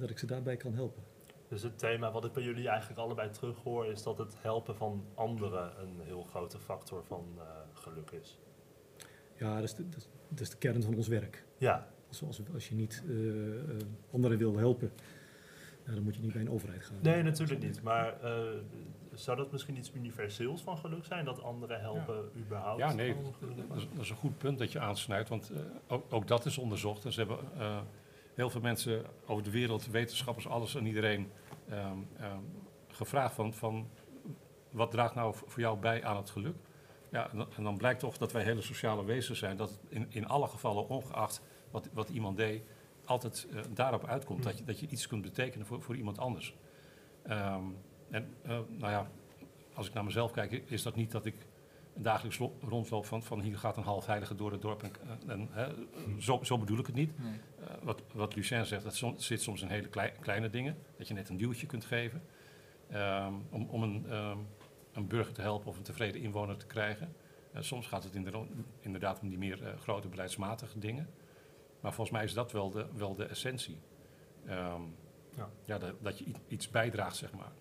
[0.00, 1.02] dat ik ze daarbij kan helpen.
[1.48, 5.04] Dus het thema wat ik bij jullie eigenlijk allebei terughoor, is dat het helpen van
[5.14, 8.38] anderen een heel grote factor van eh, geluk is.
[9.34, 11.44] Ja, dat is, de, dat, is, dat is de kern van ons werk.
[11.58, 13.76] Ja, Als, als, als je niet eh, eh,
[14.12, 14.92] anderen wil helpen,
[15.86, 16.96] ja, dan moet je niet bij een overheid gaan.
[17.02, 17.82] nee, natuurlijk niet.
[17.82, 18.42] Maar eh,
[19.12, 21.24] zou dat misschien iets universeels van geluk zijn?
[21.24, 22.78] Dat anderen helpen überhaupt?
[22.78, 23.16] Ja, nee?
[23.68, 26.44] Dat is, dat is een goed punt dat je aansnijdt, want eh, ook, ook dat
[26.46, 27.04] is onderzocht.
[27.04, 27.80] En ze hebben eh,
[28.34, 31.30] heel veel mensen over de wereld, wetenschappers, alles en iedereen
[31.68, 32.38] ehm, ehm,
[32.88, 33.88] gevraagd van, van
[34.70, 36.56] wat draagt nou voor jou bij aan het geluk?
[37.10, 40.48] Ja, en dan, blijkt toch dat wij hele sociale wezens zijn, dat in, in alle
[40.48, 42.62] gevallen, ongeacht wat, wat iemand deed,
[43.04, 46.54] altijd eh, daarop uitkomt dat, je, dat je iets kunt betekenen voor, voor iemand anders.
[47.22, 47.64] Ehm,
[48.10, 49.10] en eh, nou ja,
[49.74, 51.34] als ik naar mezelf kijk, is dat niet dat ik
[51.96, 54.82] dagelijks lo- rondloop van, van hier gaat een half heilige door het dorp.
[54.82, 54.92] En,
[55.26, 55.66] en, hè,
[56.20, 57.18] zo, zo bedoel ik het niet.
[57.18, 57.40] Nee.
[57.60, 60.76] Eh, wat, wat Lucien zegt, dat som- zit soms in hele klei- kleine dingen.
[60.98, 62.22] Dat je net een duwtje kunt geven.
[62.88, 64.38] ehm, om om een, ehm,
[64.92, 67.14] een burger te helpen of een tevreden inwoner te krijgen.
[67.52, 68.14] Eh, soms gaat het
[68.80, 71.08] inderdaad, om die meer eh, grote beleidsmatige dingen.
[71.80, 73.78] Maar volgens mij is dat wel de, wel de essentie.
[74.46, 74.80] Ehm,
[75.36, 75.50] Ja.
[75.64, 77.52] ja, dat, dat je iets bijdraagt, zeg maar.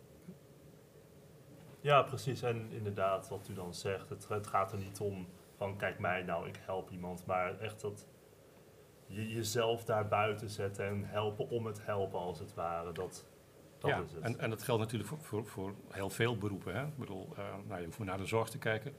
[1.84, 2.41] Ja, precies.
[2.41, 6.23] En inderdaad, wat u dan zegt, het, het gaat er niet om van kijk mij
[6.23, 7.25] nou, ik help iemand.
[7.25, 8.07] Maar echt dat
[9.07, 12.91] je jezelf daar buiten zetten en helpen om het helpen als het ware.
[12.91, 13.27] Dat,
[13.77, 14.21] dat ja, is het.
[14.21, 16.75] En, en dat geldt natuurlijk voor, voor, voor heel veel beroepen.
[16.75, 16.86] Hè?
[16.86, 18.95] Ik bedoel, eh, nou, je hoeft maar naar de zorg te kijken.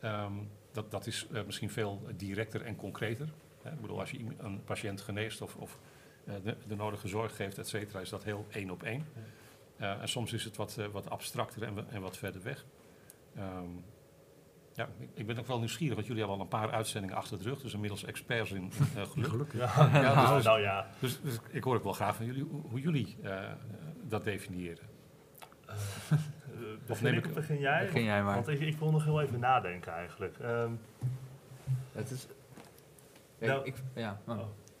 [0.00, 0.32] Ehm,
[0.72, 3.28] dat, dat is eh, misschien veel directer en concreter.
[3.62, 3.70] Hè?
[3.72, 5.78] Ik bedoel, als je een patiënt geneest of, of
[6.24, 9.06] eh, de, de nodige zorg geeft, et cetera, is dat heel één op één.
[9.14, 9.22] Eh,
[9.92, 12.64] en soms is het wat, eh, wat abstracter en, en wat verder weg.
[13.36, 13.68] Ehm,
[14.76, 17.38] Ja, ik- ik ben ook wel nieuwsgierig, want jullie hebben al een paar uitzendingen achter
[17.38, 17.60] de rug.
[17.60, 19.28] Dus inmiddels experts in eh, geluk.
[19.28, 19.60] Gelukkig.
[19.76, 20.86] Ja, Ja, dus- nou ja.
[20.98, 23.52] Dus, dus ik hoor ook wel graag van jullie hoe, hoe jullie eh,
[24.02, 24.84] dat definiëren.
[25.66, 27.84] Eh, Of begin neem ik ik- of begin jij?
[27.84, 28.34] Begin jij maar.
[28.34, 30.38] Want ik, ik wil nog heel even nadenken eigenlijk.
[30.38, 30.70] Ehm,
[31.92, 32.26] Het is...
[33.38, 34.20] Ja, Nou- ik, ja.
[34.26, 34.38] oh.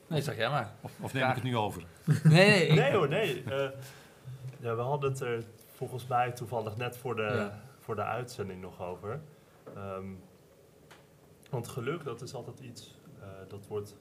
[0.08, 0.72] Nee, zeg jij maar.
[0.80, 1.82] Of, of neem ik het nu over?
[2.04, 2.66] Nee, nee.
[2.66, 3.44] ik- nee hoor, nee.
[4.64, 7.60] Ja, we hadden het er volgens mij toevallig net voor de, Ja.
[7.78, 9.20] voor de uitzending nog over.
[9.74, 10.12] Ehm,
[11.50, 13.96] want geluk, dat is altijd iets, eh, dat wordt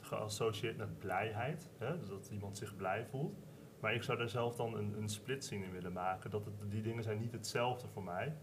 [0.00, 1.70] geassocieerd met blijheid.
[1.78, 1.98] Hè?
[1.98, 3.38] Dus dat iemand zich blij voelt.
[3.80, 6.30] Maar ik zou daar zelf dan een, een splitsing in willen maken.
[6.30, 8.36] Dat het, die dingen zijn niet hetzelfde voor mij.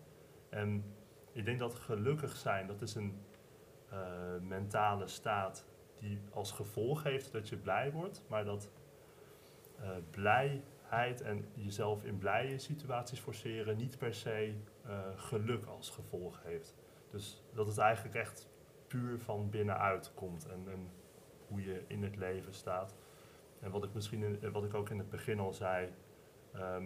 [0.49, 0.93] En
[1.31, 3.21] ik denk dat gelukkig zijn, dat is een
[3.89, 3.99] eh,
[4.41, 8.23] mentale staat die als gevolg heeft dat je blij wordt.
[8.27, 8.71] Maar dat
[9.79, 9.89] eh,
[10.91, 14.53] en jezelf in blije situaties forceren niet per se
[14.85, 16.75] eh, geluk als gevolg heeft.
[17.11, 18.49] Dus dat het eigenlijk echt
[18.87, 20.89] puur van binnenuit komt en,
[21.47, 22.95] hoe je in het leven staat.
[23.59, 25.89] En wat ik misschien wat ik ook in het begin al zei,
[26.53, 26.83] ehm,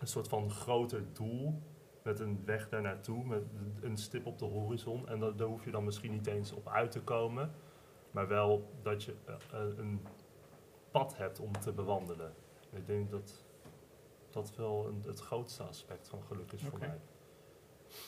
[0.00, 1.62] een soort van groter doel
[2.02, 3.42] met een weg daar naartoe, met
[3.80, 5.08] een stip op de horizon.
[5.08, 7.50] En da- daar hoef je dan misschien niet eens op uit te komen,
[8.10, 10.06] maar wel dat je eh, eh, een
[10.90, 12.32] pad hebt om te bewandelen.
[12.74, 13.42] Ik denk dat
[14.30, 16.98] dat wel een, het grootste aspect van geluk is voor mij.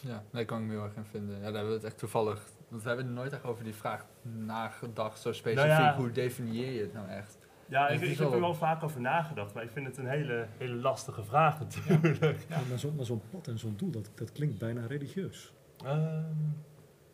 [0.01, 1.37] Ja, daar kan ik me heel erg in vinden.
[1.37, 2.43] Ja, daar hebben we het echt toevallig...
[2.69, 5.69] Want we hebben er nooit echt over die vraag nagedacht, zo specifiek.
[5.69, 5.97] Nou ja.
[5.97, 7.39] Hoe definieer je het nou echt?
[7.69, 10.09] Ja, ik, is ik heb er wel- vaak over nagedacht, maar ik vind het een
[10.09, 12.19] hele, hele lastige vraag natuurlijk.
[12.49, 15.53] Ja, maar zo'n maar zo'n pad en zo'n doel, dat, dat klinkt bijna religieus.
[15.85, 16.25] Ehm,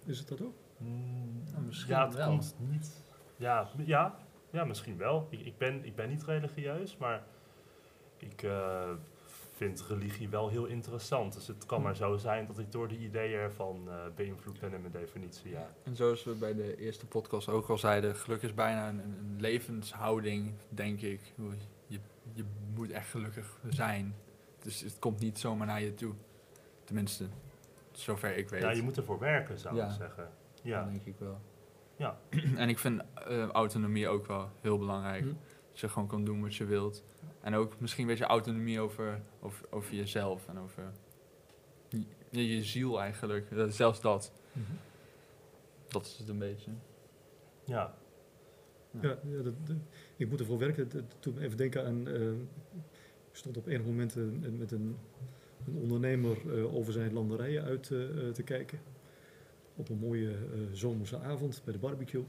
[0.04, 0.54] Is het dat ook?
[0.76, 2.28] mm, Nou, misschien ja, het wel.
[2.28, 3.02] komt niet.
[3.36, 4.16] Ja, ja,
[4.50, 5.26] ja misschien wel.
[5.30, 7.22] Ik, ik, ben, ik ben niet religieus, maar
[8.22, 8.90] ik eh,
[9.52, 11.32] vind religie wel heel interessant.
[11.34, 14.72] Dus het kan maar zo zijn dat ik door die ideeën ervan eh, beïnvloed ben
[14.72, 15.50] in mijn definitie.
[15.50, 15.70] Ja.
[15.82, 20.54] En zoals we bij de eerste podcast ook al zeiden, geluk is bijna een, levenshouding,
[20.68, 21.20] denk ik.
[21.36, 21.52] Hoe
[21.86, 21.98] Je,
[22.32, 22.44] je
[22.74, 24.14] moet echt gelukkig zijn.
[24.58, 26.14] Dus het komt niet zomaar naar je toe.
[26.84, 27.26] Tenminste,
[27.92, 28.62] zover ik weet.
[28.62, 29.84] ja, je moet ervoor werken, zou Ja.
[29.86, 30.24] ik zeggen.
[30.54, 31.40] Dat Ja, denk ik wel.
[31.96, 32.18] Ja.
[32.56, 35.22] en ik vind eh, autonomie ook wel heel belangrijk.
[35.22, 35.32] Hm.
[35.72, 37.04] Dat je gewoon kan doen wat je wilt.
[37.40, 40.92] En ook misschien een beetje autonomie over, over, over jezelf en over
[42.30, 43.50] je, je ziel eigenlijk.
[43.50, 44.32] Eh, zelfs dat.
[45.88, 46.70] Dat is het een beetje.
[47.64, 47.94] ja.
[49.00, 49.76] Ja, ja dat, dat-
[50.16, 50.88] ik moet ervoor werken.
[51.20, 52.08] Doet me even denken aan.
[52.08, 52.30] eh,
[53.30, 54.22] ik stond op enig moment eh,
[54.58, 54.96] met een,
[55.66, 57.82] een ondernemer eh, over zijn landerijen uit
[58.34, 58.80] te kijken.
[59.76, 60.36] Op een mooie eh,
[60.72, 62.24] zomerse avond bij de barbecue.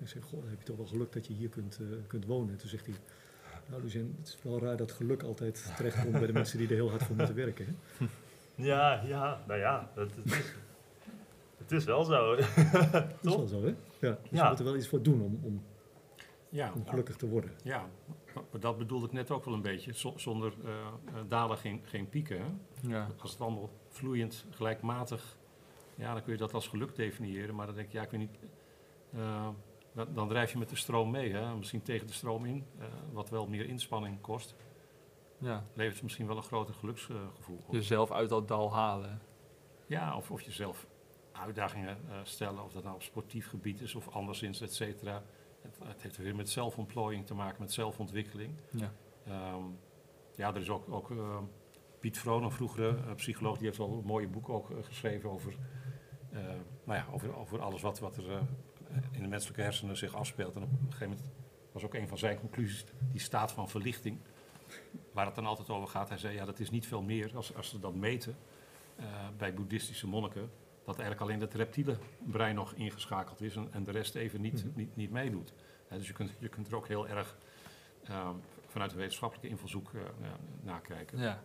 [0.00, 2.24] Ik zeg, goh, dan heb je toch wel geluk dat je hier kunt, eh, kunt
[2.26, 2.50] wonen.
[2.50, 2.94] En toen zegt hij,
[3.68, 6.74] nou Lucien, het is wel raar dat geluk altijd terechtkomt bij de mensen die er
[6.74, 7.66] heel hard voor moeten werken.
[7.66, 8.06] Hè?
[8.54, 10.54] Ja, ja, nou ja, het, het, is,
[11.58, 12.36] het is wel zo.
[12.92, 13.74] Dat is wel zo, hè?
[14.00, 14.42] Ja, dus Ja.
[14.44, 15.62] je moet er wel iets voor doen om, om,
[16.48, 17.50] Ja, om gelukkig te worden.
[17.62, 17.88] ja,
[18.34, 19.92] maar dat bedoelde ik net ook wel een beetje.
[19.92, 22.38] Z- zonder eh, eh, dalen geen, geen pieken.
[22.40, 22.46] Hè?
[22.88, 23.08] Ja.
[23.18, 25.36] Als het allemaal vloeiend, gelijkmatig,
[25.94, 27.54] ja, dan kun je dat als geluk definiëren.
[27.54, 28.38] Maar dan denk je, ja, ik weet niet,
[29.98, 31.32] dan, dan drijf je met de stroom mee.
[31.32, 31.54] Hè?
[31.56, 34.54] Misschien tegen de stroom in, eh, wat wel meer inspanning kost.
[35.38, 35.64] ja.
[35.74, 37.72] Levert misschien wel een groter geluksgevoel op.
[37.72, 39.20] Jezelf uit dat dal halen.
[39.86, 40.86] Ja, of, of jezelf
[41.32, 45.22] uitdagingen eh, stellen, of dat nou op sportief gebied is of anderszins, et cetera.
[45.62, 48.54] Het, het heeft weer met zelfontplooiing te maken, met zelfontwikkeling.
[48.70, 48.92] Ja.
[49.24, 49.64] Ehm,
[50.36, 51.38] ja, er is ook, ook eh,
[52.00, 55.54] Piet Vroon, een vroegere psycholoog, die heeft al een mooie boek ook geschreven over,
[56.84, 58.42] nou ja, over, over alles wat, wat er
[59.10, 60.56] in de menselijke hersenen zich afspeelt.
[60.56, 61.26] En op een gegeven moment
[61.72, 64.18] was ook een van zijn conclusies die staat van verlichting,
[65.12, 66.08] waar het dan altijd over gaat.
[66.08, 68.36] Hij zei, ja, dat is niet veel meer als, als ze dat meten
[68.96, 69.04] eh,
[69.36, 70.50] bij boeddhistische monniken,
[70.84, 74.64] dat eigenlijk alleen het reptiele brein nog ingeschakeld is en, en de rest even niet,
[74.64, 74.76] Mhm.
[74.78, 75.52] niet, niet meedoet.
[75.88, 77.36] Hè, dus je kunt, je kunt er ook heel erg
[78.04, 78.34] ehm,
[78.66, 81.18] vanuit een wetenschappelijke invalshoek eh, ja, nakijken.
[81.18, 81.42] Ja.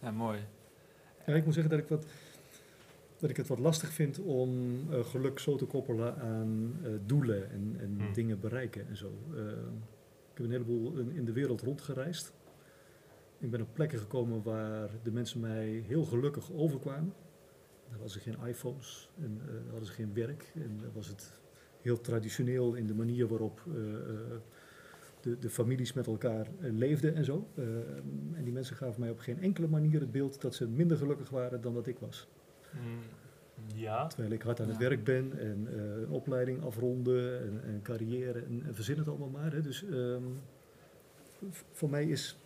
[0.00, 0.46] Ja, mooi.
[1.26, 2.06] Ja, ik moet zeggen dat ik, wat,
[3.24, 7.50] dat ik het wat lastig vind om eh, geluk zo te koppelen aan eh, doelen
[7.50, 8.12] en, en Hmm.
[8.12, 9.12] dingen bereiken en zo.
[9.34, 9.42] Eh,
[10.30, 12.32] ik heb een heleboel in, in de wereld rondgereisd.
[13.38, 17.12] Ik ben op plekken gekomen waar de mensen mij heel gelukkig overkwamen.
[17.84, 20.52] Daar hadden ze geen iPhones en hadden ze geen werk.
[20.54, 21.40] En was het
[21.80, 23.62] heel traditioneel in de manier waarop
[25.20, 27.48] de, de families met elkaar leefden en zo.
[28.34, 31.30] En die mensen gaven mij op geen enkele manier het beeld dat ze minder gelukkig
[31.30, 32.28] waren dan dat ik was.
[32.82, 32.98] Mm,
[33.74, 34.88] ja, Terwijl ik hard aan het Ja.
[34.88, 39.28] werk ben en eh, een opleiding afronden en, en carrière en, en verzin het allemaal
[39.28, 39.52] maar.
[39.52, 39.60] Hè.
[39.60, 40.22] Dus ehm,
[41.72, 42.38] voor mij is,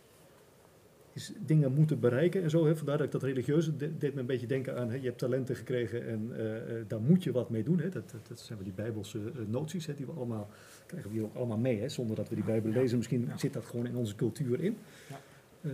[1.12, 2.66] is dingen moeten bereiken en zo.
[2.66, 2.76] Hè.
[2.76, 5.18] Vandaar dat ik dat religieuze de- deed me een beetje denken aan, hè, je hebt
[5.18, 7.78] talenten gekregen en eh, eh, daar moet je wat mee doen.
[7.78, 7.88] Hè.
[7.88, 10.48] Dat, dat, dat zijn wel die bijbelse noties, hè, die we allemaal,
[10.86, 11.80] krijgen we hier ook allemaal mee.
[11.80, 11.88] Hè.
[11.88, 13.36] Zonder dat we die Bijbel lezen, misschien Ja.
[13.36, 14.76] zit dat gewoon in onze cultuur in.
[15.08, 15.20] Ja.
[15.60, 15.70] Eh,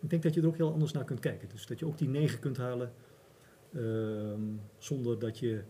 [0.00, 1.48] ik denk dat je er ook heel anders naar kunt kijken.
[1.48, 2.90] Dus dat je ook die negen kunt halen
[4.78, 5.64] zonder dat je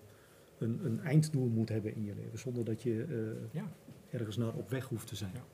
[0.59, 2.39] een, een einddoel moet hebben in je leven.
[2.39, 3.73] Zonder dat je eh, Ja.
[4.11, 5.33] ergens naar op weg hoeft te zijn.
[5.35, 5.45] Ja.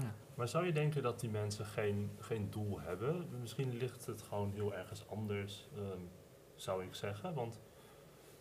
[0.00, 0.14] Ja.
[0.34, 3.26] Maar zou je denken dat die mensen geen, geen doel hebben?
[3.40, 6.00] Misschien ligt het gewoon heel ergens anders, ehm,
[6.54, 7.34] zou ik zeggen.
[7.34, 7.60] Want,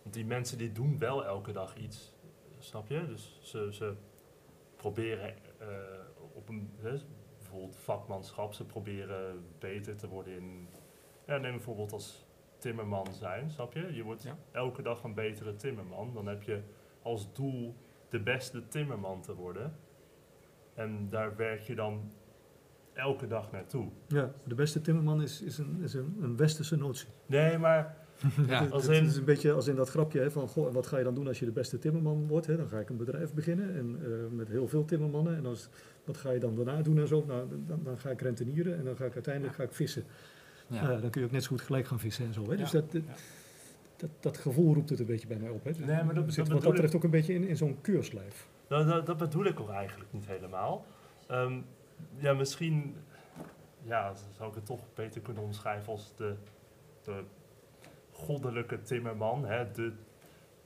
[0.01, 2.13] want die mensen die doen wel elke dag iets,
[2.59, 3.05] snap je?
[3.07, 3.93] Dus ze, ze
[4.75, 5.67] proberen eh,
[6.33, 6.97] op een, hè,
[7.37, 10.67] bijvoorbeeld vakmanschap, ze proberen beter te worden in,
[11.27, 12.24] ja, neem bijvoorbeeld als
[12.69, 13.93] timmerman zijn, snap je?
[13.93, 14.37] Je wordt Ja.
[14.51, 16.13] elke dag een betere timmerman.
[16.13, 16.59] Dan heb je
[17.01, 17.75] als doel
[18.09, 19.73] de beste timmerman te worden.
[20.73, 22.11] En daar werk je dan
[22.93, 23.87] elke dag naartoe.
[24.07, 27.07] Ja, de beste timmerman is, is, een, is een, een westerse notie.
[27.25, 27.97] Nee, maar
[28.47, 28.63] Ja.
[28.63, 31.03] Het- Als is een beetje als in dat grapje hè, van, goh, wat ga je
[31.03, 32.47] dan doen als je de beste timmerman wordt?
[32.47, 32.57] Hè?
[32.57, 35.35] Dan ga ik een bedrijf beginnen en, eh, met heel veel timmermannen.
[35.35, 35.69] En als,
[36.05, 37.23] wat ga je dan daarna doen en zo?
[37.27, 40.03] Nou, dan, dan ga ik rentenieren en dan ga ik uiteindelijk ga ik vissen.
[40.67, 40.81] Ja.
[40.91, 42.49] Ja, dan kun je ook net zo goed gelijk gaan vissen en zo.
[42.49, 42.57] Hè?
[42.57, 43.01] Dus dat, dat,
[43.95, 45.63] dat, dat gevoel roept het een beetje bij mij op.
[45.63, 45.71] Hè?
[45.71, 46.71] Nee, maar dat- zit dat wat dat ik.
[46.71, 48.47] betreft ook een beetje in, in zo'n keurslijf.
[48.67, 50.85] dat, dat, dat bedoel ik ook eigenlijk niet helemaal.
[51.27, 51.59] Ehm,
[52.17, 52.95] ja, misschien
[53.83, 56.35] ja, zou ik het toch beter kunnen omschrijven als de,
[57.03, 57.23] de
[58.11, 59.45] goddelijke timmerman.
[59.45, 59.71] Hè?
[59.71, 59.91] De,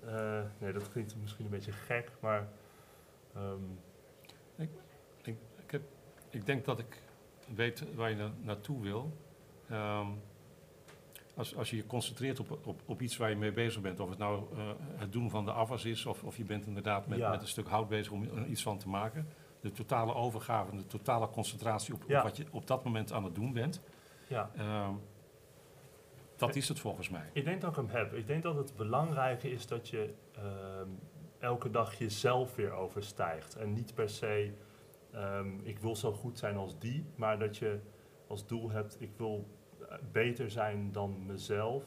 [0.06, 2.48] eh, nee, dat klinkt misschien een beetje gek, maar
[3.36, 3.62] ehm,
[4.56, 4.70] Ik,
[5.24, 5.36] ik,
[5.72, 5.82] heb,
[6.30, 7.02] ik denk dat ik
[7.56, 9.12] weet waar je na- naartoe wil.
[9.70, 10.08] Ehm,
[11.36, 14.10] als, als je je concentreert op, op, op iets waar je mee bezig bent, of
[14.10, 17.18] het nou eh, het doen van de afwas is, of, of je bent inderdaad met,
[17.18, 17.30] Ja.
[17.30, 19.28] met een stuk hout bezig om er iets van te maken.
[19.62, 22.18] De totale overgave, de totale concentratie op, Ja.
[22.18, 23.82] op wat je op dat moment aan het doen bent.
[24.28, 24.52] ja.
[24.56, 24.94] Ehm,
[26.36, 27.30] dat is het volgens mij.
[27.34, 28.14] Ik denk dat ik hem heb.
[28.14, 30.88] Ik denk dat het belangrijke is dat je ehm,
[31.40, 33.56] elke dag jezelf weer overstijgt.
[33.56, 34.52] En niet per se,
[35.64, 37.80] ik wil zo goed zijn als die, maar dat je
[38.28, 39.48] als doel hebt, ik wil
[40.12, 41.84] beter zijn dan mezelf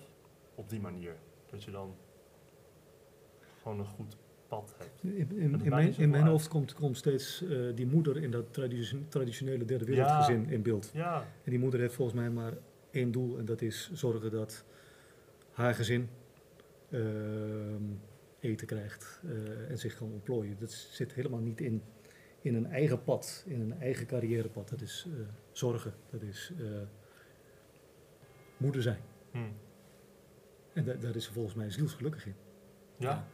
[0.54, 1.14] op die manier.
[1.46, 1.94] Dat je dan
[3.62, 4.16] gewoon een goed
[4.48, 5.02] pad hebt.
[5.02, 8.52] In, in, in, mijn, in mijn hoofd komt, komt steeds eh, die moeder in dat
[8.52, 10.90] tradition- traditionele derde wereldgezin in beeld.
[10.94, 12.52] Ja, En die moeder heeft volgens mij maar
[12.90, 14.64] één doel en dat is zorgen dat
[15.52, 16.08] haar gezin
[16.90, 17.82] ehm,
[18.40, 20.56] eten krijgt eh, en zich kan ontplooien.
[20.58, 21.82] Dat zit helemaal niet in,
[22.40, 24.68] in een eigen pad, in een eigen carrièrepad.
[24.68, 26.52] Dat is eh, zorgen, dat is
[28.62, 29.00] moeder zijn.
[29.30, 29.38] hm.
[30.72, 32.34] En da- daar is ze volgens mij zielsgelukkig in.
[32.96, 33.24] ja.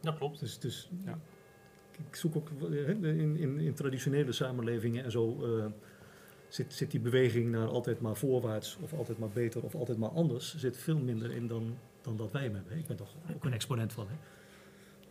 [0.00, 0.40] dat klopt.
[0.40, 1.18] Dus, dus Ja.
[2.08, 3.04] ik zoek ook eh, in,
[3.36, 5.66] in, in traditionele samenlevingen en zo eh,
[6.48, 10.08] zit, zit die beweging naar altijd maar voorwaarts of altijd maar beter of altijd maar
[10.10, 12.78] anders zit veel minder in dan, dan dat wij hem hebben.
[12.78, 14.08] Ik ben toch ook een exponent van.
[14.08, 14.14] Hè?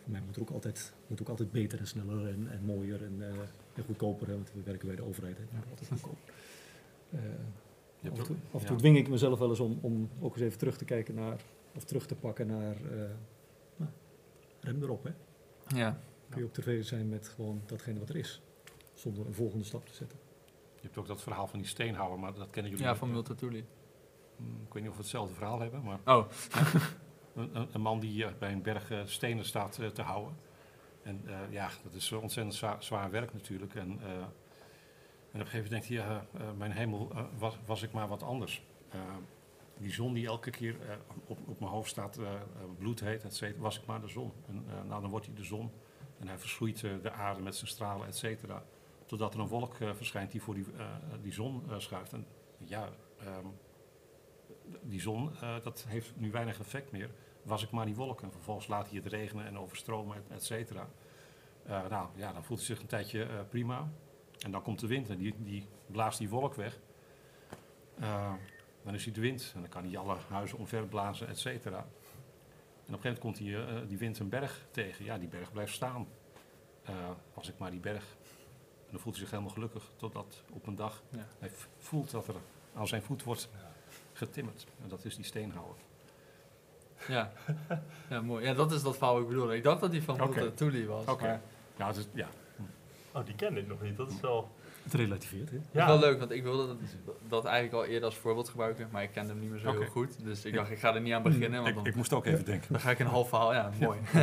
[0.01, 3.03] Voor mij moet er ook altijd, moet ook altijd beter en sneller en, en mooier
[3.03, 3.27] en, eh,
[3.73, 4.27] en goedkoper.
[4.27, 4.33] Hè?
[4.33, 5.37] Want we werken bij de overheid.
[5.37, 5.43] Hè?
[5.55, 6.33] Moet altijd goedkoper.
[8.11, 8.65] Af en toe, ook- af en ja.
[8.67, 11.39] toe dwing ik mezelf wel eens om, om ook eens even terug te kijken naar,
[11.75, 13.09] of terug te pakken naar, eh,
[13.75, 13.91] nou,
[14.59, 15.03] rem erop.
[15.03, 15.11] Hè?
[15.77, 15.99] Ja.
[16.29, 18.41] kun je ook tevreden zijn met gewoon datgene wat er is.
[18.93, 20.17] Zonder een volgende stap te zetten.
[20.75, 23.11] Je hebt ook dat verhaal van die steenhouwer, maar dat kennen jullie ja, van?
[23.11, 23.65] Multatuli.
[24.35, 26.25] Hmm, Ik weet niet of we hetzelfde verhaal hebben, maar Oh,
[27.35, 30.35] een, een, man die eh, bij een berg eh, stenen staat te houden.
[31.03, 33.75] En eh, ja, dat is zo ontzettend zwaar, zwaar werk natuurlijk.
[33.75, 34.25] En, eh,
[35.35, 37.91] en op een gegeven moment denkt hij, ja, eh, mijn hemel, eh, was, was ik
[37.91, 38.63] maar wat anders.
[38.95, 39.01] Eh,
[39.77, 40.75] die zon die elke keer
[41.25, 42.41] op, op mijn hoofd staat, eh, eh,
[42.77, 44.33] bloedheet, et cetera, was ik maar de zon.
[44.47, 45.71] En nou, dan wordt hij de zon
[46.19, 48.63] en hij verschroeit de aarde met zijn stralen, et cetera.
[49.05, 50.65] Totdat er een wolk verschijnt die voor die,
[51.21, 52.13] die zon schuift.
[52.13, 52.25] En
[52.57, 53.45] ja, ehm,
[54.81, 55.31] die zon,
[55.63, 57.09] dat heeft nu weinig effect meer.
[57.43, 58.31] Was ik maar die wolken.
[58.31, 60.89] Vervolgens laat hij het regenen en overstromen, et, et cetera.
[61.65, 63.89] Nou ja, dan voelt hij zich een tijdje prima.
[64.45, 66.79] En dan komt de wind en die, die blaast die wolk weg.
[67.99, 68.33] Eh,
[68.83, 71.77] dan is hij de wind en dan kan hij alle huizen omverblazen, et cetera.
[71.77, 71.87] En op
[72.93, 75.05] een gegeven moment komt die, eh, die wind een berg tegen.
[75.05, 76.07] Ja, die berg blijft staan.
[76.83, 76.93] Eh,
[77.33, 78.03] was ik maar die berg.
[78.85, 79.91] En dan voelt hij zich helemaal gelukkig.
[79.95, 81.27] Totdat op een dag Ja.
[81.39, 82.35] hij voelt dat er
[82.75, 83.49] aan zijn voet wordt
[84.13, 84.65] getimmerd.
[84.83, 85.77] En dat is die steenhouwer.
[87.07, 87.31] ja.
[88.09, 88.45] ja, mooi.
[88.45, 89.53] Ja, dat is dat verhaal wat ik bedoel.
[89.53, 90.39] Ik dacht dat die van Oké.
[90.39, 91.05] Multatuli was.
[91.05, 91.41] Oké.
[91.77, 92.27] Ja, het is, ja.
[93.15, 93.97] Oh, die ken ik nog niet.
[93.97, 94.51] Dat is wel...
[94.83, 95.57] Het relativeert, hè?
[95.71, 96.77] Ja, is wel leuk, want ik wilde dat,
[97.27, 99.85] dat eigenlijk al eerder als voorbeeld gebruiken, maar ik kende hem niet meer zo heel
[99.85, 100.23] goed.
[100.23, 102.25] Dus ik dacht, ik ga er niet aan beginnen, want Ik, dan, ik moest ook
[102.25, 102.71] even denken.
[102.71, 103.53] dan ga ik een half verhaal...
[103.53, 103.99] Ja, mooi.
[104.11, 104.19] Hè.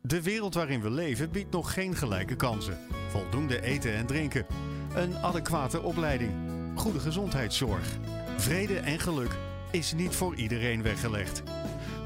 [0.00, 2.78] De wereld waarin we leven biedt nog geen gelijke kansen.
[3.08, 4.46] Voldoende eten en drinken.
[4.94, 6.32] Een adequate opleiding.
[6.74, 7.96] Goede gezondheidszorg.
[8.36, 9.36] Vrede en geluk
[9.70, 11.42] is niet voor iedereen weggelegd.